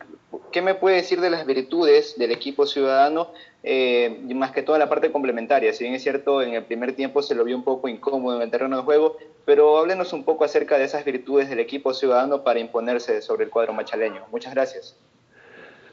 ¿qué 0.51 0.61
me 0.61 0.75
puede 0.75 0.97
decir 0.97 1.21
de 1.21 1.29
las 1.29 1.45
virtudes 1.45 2.17
del 2.17 2.31
equipo 2.31 2.65
ciudadano, 2.65 3.31
eh, 3.63 4.21
más 4.35 4.51
que 4.51 4.61
toda 4.61 4.77
la 4.77 4.89
parte 4.89 5.11
complementaria? 5.11 5.73
Si 5.73 5.83
bien 5.83 5.95
es 5.95 6.03
cierto, 6.03 6.41
en 6.41 6.53
el 6.53 6.65
primer 6.65 6.95
tiempo 6.95 7.21
se 7.21 7.35
lo 7.35 7.43
vio 7.43 7.55
un 7.55 7.63
poco 7.63 7.87
incómodo 7.87 8.37
en 8.37 8.43
el 8.43 8.51
terreno 8.51 8.77
de 8.77 8.83
juego, 8.83 9.17
pero 9.45 9.77
háblenos 9.77 10.13
un 10.13 10.23
poco 10.23 10.43
acerca 10.43 10.77
de 10.77 10.85
esas 10.85 11.05
virtudes 11.05 11.49
del 11.49 11.59
equipo 11.59 11.93
ciudadano 11.93 12.43
para 12.43 12.59
imponerse 12.59 13.21
sobre 13.21 13.45
el 13.45 13.49
cuadro 13.49 13.73
machaleño. 13.73 14.25
Muchas 14.31 14.53
gracias. 14.53 14.95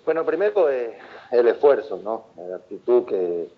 Bueno, 0.05 0.25
primero 0.25 0.71
eh, 0.71 0.99
el 1.31 1.49
esfuerzo, 1.49 2.01
¿no? 2.03 2.27
La 2.49 2.57
actitud 2.57 3.05
que, 3.05 3.49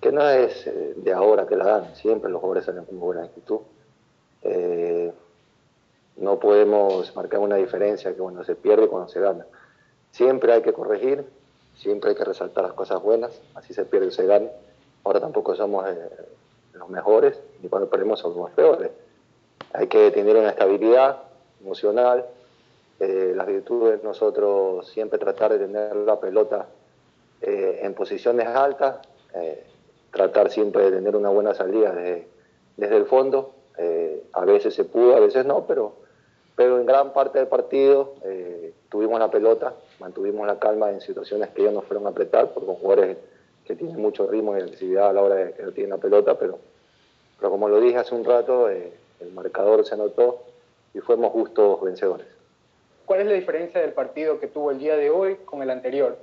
que, 0.00 0.12
no 0.12 0.28
es 0.28 0.66
eh, 0.66 0.94
de 0.96 1.12
ahora 1.12 1.46
que 1.46 1.56
la 1.56 1.64
dan, 1.64 1.96
siempre 1.96 2.30
los 2.30 2.40
jugadores 2.40 2.66
salen 2.66 2.84
con 2.84 3.00
buena 3.00 3.24
actitud. 3.24 3.60
No 6.16 6.38
podemos 6.38 7.14
marcar 7.16 7.40
una 7.40 7.56
diferencia 7.56 8.12
que 8.12 8.18
cuando 8.18 8.44
se 8.44 8.54
pierde 8.54 8.88
cuando 8.88 9.08
se 9.08 9.20
gana. 9.20 9.46
Siempre 10.10 10.52
hay 10.52 10.62
que 10.62 10.72
corregir, 10.72 11.24
siempre 11.76 12.10
hay 12.10 12.16
que 12.16 12.24
resaltar 12.24 12.64
las 12.64 12.72
cosas 12.74 13.02
buenas, 13.02 13.40
así 13.54 13.74
se 13.74 13.84
pierde 13.84 14.06
y 14.06 14.10
se 14.12 14.26
gana. 14.26 14.48
Ahora 15.02 15.20
tampoco 15.20 15.54
somos 15.54 15.84
los 16.72 16.88
mejores, 16.88 17.40
ni 17.62 17.68
cuando 17.68 17.88
perdemos 17.90 18.20
somos 18.20 18.36
los 18.36 18.50
peores. 18.52 18.90
Hay 19.72 19.88
que 19.88 20.10
tener 20.12 20.36
una 20.36 20.50
estabilidad 20.50 21.22
emocional, 21.60 22.24
eh, 23.00 23.32
las 23.34 23.46
virtudes 23.46 24.04
nosotros 24.04 24.88
siempre 24.88 25.18
tratar 25.18 25.52
de 25.52 25.58
tener 25.58 25.96
la 25.96 26.20
pelota 26.20 26.68
eh, 27.40 27.80
en 27.82 27.92
posiciones 27.94 28.46
altas, 28.46 28.98
eh, 29.34 29.64
tratar 30.12 30.50
siempre 30.50 30.84
de 30.84 30.92
tener 30.92 31.16
una 31.16 31.30
buena 31.30 31.54
salida 31.54 31.92
desde 31.92 32.96
el 32.96 33.06
fondo. 33.06 33.52
a 34.32 34.44
veces 34.44 34.74
se 34.74 34.84
pudo, 34.84 35.16
a 35.16 35.20
veces 35.20 35.44
no, 35.44 35.66
pero, 35.66 35.96
pero 36.56 36.78
en 36.78 36.86
gran 36.86 37.12
parte 37.12 37.38
del 37.38 37.48
partido 37.48 38.14
tuvimos 38.88 39.18
la 39.18 39.30
pelota, 39.30 39.74
mantuvimos 39.98 40.46
la 40.46 40.58
calma 40.58 40.90
en 40.90 41.00
situaciones 41.00 41.50
que 41.50 41.62
ellos 41.62 41.74
nos 41.74 41.84
fueron 41.84 42.06
a 42.06 42.10
apretar, 42.10 42.52
porque 42.52 42.66
con 42.66 42.76
jugadores 42.76 43.16
que 43.64 43.74
tienen 43.74 44.00
mucho 44.00 44.26
ritmo 44.26 44.54
y 44.54 44.60
agresividad 44.60 45.08
a 45.08 45.12
la 45.12 45.22
hora 45.22 45.34
de 45.36 45.52
que 45.52 45.62
no 45.62 45.72
tienen 45.72 45.90
la 45.90 45.98
pelota, 45.98 46.38
pero, 46.38 46.58
pero 47.38 47.50
como 47.50 47.68
lo 47.68 47.80
dije 47.80 47.96
hace 47.96 48.14
un 48.14 48.24
rato, 48.24 48.68
el 48.68 48.92
marcador 49.32 49.84
se 49.84 49.94
anotó 49.94 50.42
y 50.92 51.00
fuimos 51.00 51.32
justos 51.32 51.80
vencedores. 51.82 52.26
¿Cuál 53.06 53.20
es 53.20 53.26
la 53.26 53.32
diferencia 53.32 53.80
del 53.80 53.92
partido 53.92 54.38
que 54.38 54.46
tuvo 54.46 54.70
el 54.70 54.78
día 54.78 54.96
de 54.96 55.10
hoy 55.10 55.36
con 55.44 55.62
el 55.62 55.70
anterior? 55.70 56.16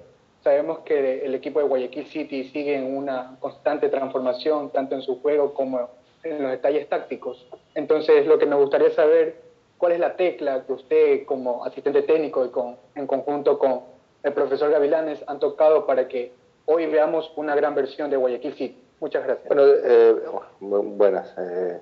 Sabemos 0.43 0.79
que 0.79 1.25
el 1.25 1.35
equipo 1.35 1.59
de 1.59 1.67
Guayaquil 1.67 2.07
City 2.07 2.45
sigue 2.45 2.75
en 2.75 2.95
una 2.95 3.37
constante 3.39 3.89
transformación, 3.89 4.71
tanto 4.71 4.95
en 4.95 5.01
su 5.01 5.21
juego 5.21 5.53
como 5.53 5.89
en 6.23 6.41
los 6.41 6.51
detalles 6.51 6.87
tácticos. 6.89 7.45
Entonces, 7.75 8.25
lo 8.25 8.39
que 8.39 8.47
me 8.47 8.55
gustaría 8.55 8.89
saber, 8.91 9.35
¿cuál 9.81 9.93
es 9.93 9.99
la 9.99 10.15
tecla 10.15 10.63
que 10.63 10.73
usted 10.73 11.25
como 11.25 11.65
asistente 11.65 12.03
técnico 12.03 12.45
y 12.45 12.49
con, 12.49 12.77
en 12.93 13.07
conjunto 13.07 13.57
con 13.57 13.81
el 14.21 14.31
profesor 14.31 14.69
Gavilanes 14.69 15.23
han 15.25 15.39
tocado 15.39 15.87
para 15.87 16.07
que 16.07 16.31
hoy 16.65 16.85
veamos 16.85 17.33
una 17.35 17.55
gran 17.55 17.73
versión 17.73 18.11
de 18.11 18.17
Guayaquil 18.17 18.53
City? 18.53 18.79
Muchas 18.99 19.23
gracias. 19.23 19.47
Bueno, 19.47 19.63
eh, 19.65 20.15
buenas. 20.59 21.33
Eh, 21.35 21.81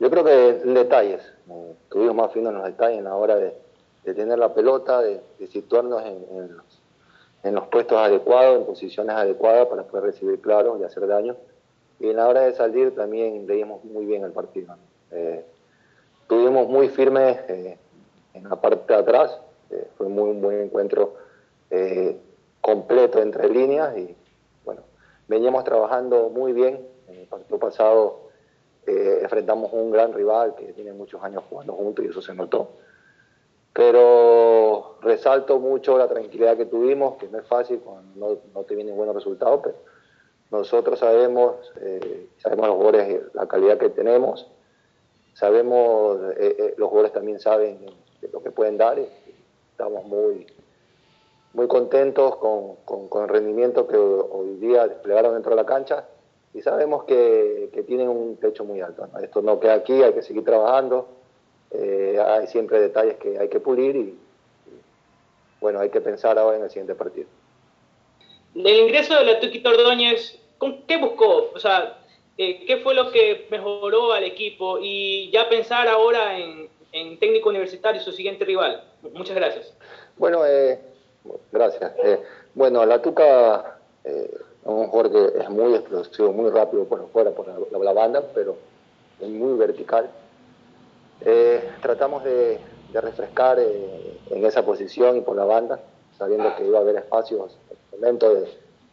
yo 0.00 0.10
creo 0.10 0.24
que 0.24 0.32
detalles, 0.70 1.22
tuvimos 1.88 2.16
más 2.16 2.32
fino 2.32 2.50
en 2.50 2.56
los 2.56 2.64
detalles 2.64 2.98
en 2.98 3.04
la 3.04 3.14
hora 3.14 3.36
de 3.36 3.54
tener 4.02 4.36
la 4.36 4.52
pelota, 4.52 5.00
de, 5.00 5.22
situarnos 5.52 6.02
en, 6.04 7.54
los, 7.54 7.68
puestos 7.68 7.96
adecuados, 7.96 8.58
en 8.58 8.66
posiciones 8.66 9.14
adecuadas 9.14 9.68
para 9.68 9.84
poder 9.84 10.06
recibir 10.06 10.40
claro 10.40 10.78
y 10.80 10.82
hacer 10.82 11.06
daño. 11.06 11.36
Y 12.00 12.08
en 12.08 12.16
la 12.16 12.26
hora 12.26 12.40
de 12.40 12.54
salir 12.54 12.92
también 12.96 13.46
leímos 13.46 13.84
muy 13.84 14.04
bien 14.04 14.24
el 14.24 14.32
partido. 14.32 14.74
Eh, 15.12 15.44
estuvimos 16.30 16.68
muy 16.68 16.88
firmes 16.88 17.38
eh, 17.48 17.76
en 18.34 18.48
la 18.48 18.54
parte 18.54 18.92
de 18.92 19.00
atrás, 19.00 19.36
eh, 19.70 19.88
fue 19.98 20.08
muy 20.08 20.30
un 20.30 20.40
buen 20.40 20.60
encuentro 20.60 21.16
completo 22.60 23.20
entre 23.20 23.48
líneas 23.48 23.96
y 23.96 24.14
bueno, 24.64 24.82
veníamos 25.28 25.64
trabajando 25.64 26.28
muy 26.28 26.52
bien. 26.52 26.86
En 27.08 27.16
el 27.16 27.26
partido 27.26 27.58
pasado 27.58 28.30
enfrentamos 28.86 29.72
un 29.72 29.90
gran 29.92 30.12
rival 30.12 30.54
que 30.56 30.72
tiene 30.72 30.92
muchos 30.92 31.22
años 31.22 31.44
jugando 31.48 31.74
juntos 31.74 32.04
y 32.04 32.08
eso 32.08 32.20
se 32.20 32.34
notó 32.34 32.70
pero 33.72 34.96
resalto 35.00 35.58
mucho 35.58 35.96
la 35.96 36.08
tranquilidad 36.08 36.56
que 36.56 36.66
tuvimos, 36.66 37.16
que 37.18 37.28
no 37.28 37.38
es 37.38 37.46
fácil 37.46 37.80
cuando 37.80 38.40
no, 38.52 38.62
te 38.64 38.74
vienen 38.74 38.96
buenos 38.96 39.14
resultados, 39.14 39.60
pero 39.62 39.76
nosotros 40.50 40.98
sabemos, 40.98 41.72
eh, 41.80 42.28
sabemos 42.38 42.66
los 42.66 42.76
jugadores 42.76 43.22
la 43.32 43.46
calidad 43.46 43.78
que 43.78 43.90
tenemos, 43.90 44.50
sabemos, 45.34 46.18
eh, 46.36 46.56
eh, 46.58 46.74
los 46.76 46.88
jugadores 46.88 47.12
también 47.12 47.40
saben 47.40 47.86
lo 48.32 48.42
que 48.42 48.50
pueden 48.50 48.76
dar 48.76 48.98
y 48.98 49.08
estamos 49.72 50.04
muy, 50.04 50.46
muy 51.54 51.66
contentos 51.66 52.36
con, 52.36 52.76
con, 52.84 53.22
el 53.22 53.28
rendimiento 53.28 53.86
que 53.86 53.96
hoy 53.96 54.56
día 54.56 54.86
desplegaron 54.86 55.34
dentro 55.34 55.50
de 55.50 55.56
la 55.56 55.66
cancha 55.66 56.06
y 56.52 56.62
sabemos 56.62 57.04
que, 57.04 57.70
que 57.72 57.82
tienen 57.82 58.08
un 58.08 58.36
techo 58.36 58.64
muy 58.64 58.80
alto. 58.80 59.08
Esto 59.22 59.42
no 59.42 59.60
queda 59.60 59.74
aquí, 59.74 60.02
hay 60.02 60.12
que 60.12 60.22
seguir 60.22 60.44
trabajando 60.44 61.20
eh, 61.70 62.18
hay 62.24 62.46
siempre 62.48 62.80
detalles 62.80 63.16
que 63.16 63.38
hay 63.38 63.48
que 63.48 63.60
pulir 63.60 63.94
y, 63.94 64.18
bueno, 65.60 65.78
hay 65.78 65.90
que 65.90 66.00
pensar 66.00 66.38
ahora 66.38 66.56
en 66.56 66.64
el 66.64 66.70
siguiente 66.70 66.94
partido. 66.94 67.28
Del 68.54 68.80
ingreso 68.80 69.14
de 69.14 69.24
la 69.24 69.40
Tuquita 69.40 69.68
Ordóñez, 69.68 70.40
¿qué 70.88 70.96
buscó? 70.96 71.50
O 71.54 71.58
sea, 71.58 71.99
eh, 72.44 72.64
¿qué 72.66 72.78
fue 72.78 72.94
lo 72.94 73.10
que 73.10 73.46
mejoró 73.50 74.12
al 74.12 74.24
equipo? 74.24 74.78
Y 74.80 75.30
ya 75.30 75.48
pensar 75.48 75.88
ahora 75.88 76.38
en, 76.38 76.68
técnico 77.18 77.50
universitario, 77.50 78.00
su 78.00 78.12
siguiente 78.12 78.44
rival. 78.44 78.82
Muchas 79.12 79.36
gracias. 79.36 79.74
Bueno, 80.16 80.44
eh, 80.44 80.80
gracias. 81.52 81.92
bueno, 82.54 82.84
la 82.84 83.00
Tuca 83.00 83.76
un 84.64 84.88
jugador 84.88 85.12
que 85.12 85.40
es 85.40 85.48
muy 85.50 85.74
explosivo, 85.74 86.32
muy 86.32 86.50
rápido 86.50 86.84
por 86.86 87.08
fuera, 87.10 87.30
por 87.30 87.84
la 87.84 87.92
banda, 87.92 88.22
pero 88.34 88.56
es 89.20 89.28
muy 89.28 89.58
vertical 89.58 90.10
eh, 91.22 91.70
tratamos 91.82 92.24
de, 92.24 92.58
refrescar 92.92 93.58
eh, 93.60 94.18
en 94.30 94.44
esa 94.44 94.64
posición 94.64 95.16
y 95.16 95.20
por 95.20 95.36
la 95.36 95.44
banda, 95.44 95.78
sabiendo 96.18 96.56
que 96.56 96.66
iba 96.66 96.78
a 96.78 96.82
haber 96.82 96.96
espacios, 96.96 97.56
momentos 97.92 98.48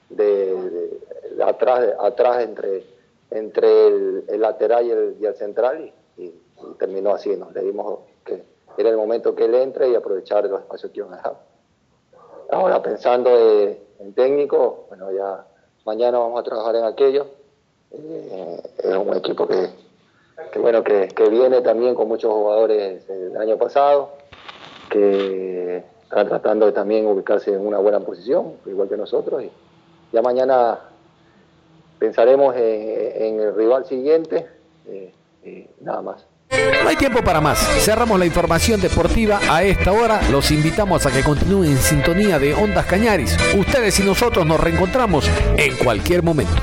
de, 0.09 0.99
atrás, 1.43 1.95
atrás 1.99 2.43
entre, 2.43 2.83
entre 3.31 3.87
el, 3.87 4.41
lateral 4.41 4.85
y 5.19 5.25
el, 5.25 5.35
central 5.35 5.93
y, 6.17 6.33
terminó 6.79 7.11
así, 7.11 7.35
nos 7.35 7.53
le 7.53 7.63
dimos 7.63 7.99
que 8.25 8.43
era 8.77 8.89
el 8.89 8.97
momento 8.97 9.35
que 9.35 9.45
él 9.45 9.55
entre 9.55 9.89
y 9.89 9.95
aprovechar 9.95 10.45
los 10.45 10.61
espacios 10.61 10.91
que 10.91 10.99
iban 10.99 11.13
a 11.13 11.17
dejar. 11.17 11.37
Ahora 12.51 12.81
pensando 12.81 13.29
eh, 13.31 13.81
en 13.99 14.13
técnico, 14.13 14.85
bueno 14.89 15.11
ya 15.11 15.45
mañana 15.85 16.19
vamos 16.19 16.39
a 16.39 16.43
trabajar 16.43 16.75
en 16.75 16.83
aquello. 16.85 17.27
es 17.91 18.95
un 18.95 19.15
equipo 19.15 19.47
que, 19.47 19.69
que 20.51 20.59
bueno, 20.59 20.83
que, 20.83 21.07
viene 21.29 21.61
también 21.61 21.95
con 21.95 22.07
muchos 22.07 22.31
jugadores 22.31 23.07
del 23.07 23.37
año 23.37 23.57
pasado, 23.57 24.09
que 24.89 25.83
están 26.03 26.27
tratando 26.27 26.65
de 26.65 26.71
también 26.71 27.05
ubicarse 27.05 27.53
en 27.53 27.65
una 27.65 27.79
buena 27.79 27.99
posición, 27.99 28.53
igual 28.65 28.87
que 28.87 28.97
nosotros. 28.97 29.43
Y 29.43 29.51
ya 30.11 30.21
mañana 30.21 30.79
pensaremos 31.99 32.55
en, 32.55 33.39
el 33.39 33.55
rival 33.55 33.85
siguiente 33.85 34.47
eh, 34.87 35.13
y 35.43 35.67
nada 35.83 36.01
más. 36.01 36.27
No 36.49 36.89
hay 36.89 36.95
tiempo 36.95 37.21
para 37.23 37.41
más. 37.41 37.59
Cerramos 37.83 38.17
la 38.17 38.25
información 38.25 38.79
deportiva 38.79 39.39
a 39.49 39.63
esta 39.63 39.91
hora. 39.91 40.21
Los 40.31 40.49
invitamos 40.51 41.05
a 41.05 41.11
que 41.11 41.21
continúen 41.21 41.71
en 41.71 41.77
sintonía 41.77 42.39
de 42.39 42.53
Ondas 42.53 42.85
Cañaris. 42.85 43.37
Ustedes 43.57 43.99
y 43.99 44.03
nosotros 44.03 44.45
nos 44.45 44.59
reencontramos 44.59 45.29
en 45.57 45.75
cualquier 45.77 46.23
momento. 46.23 46.55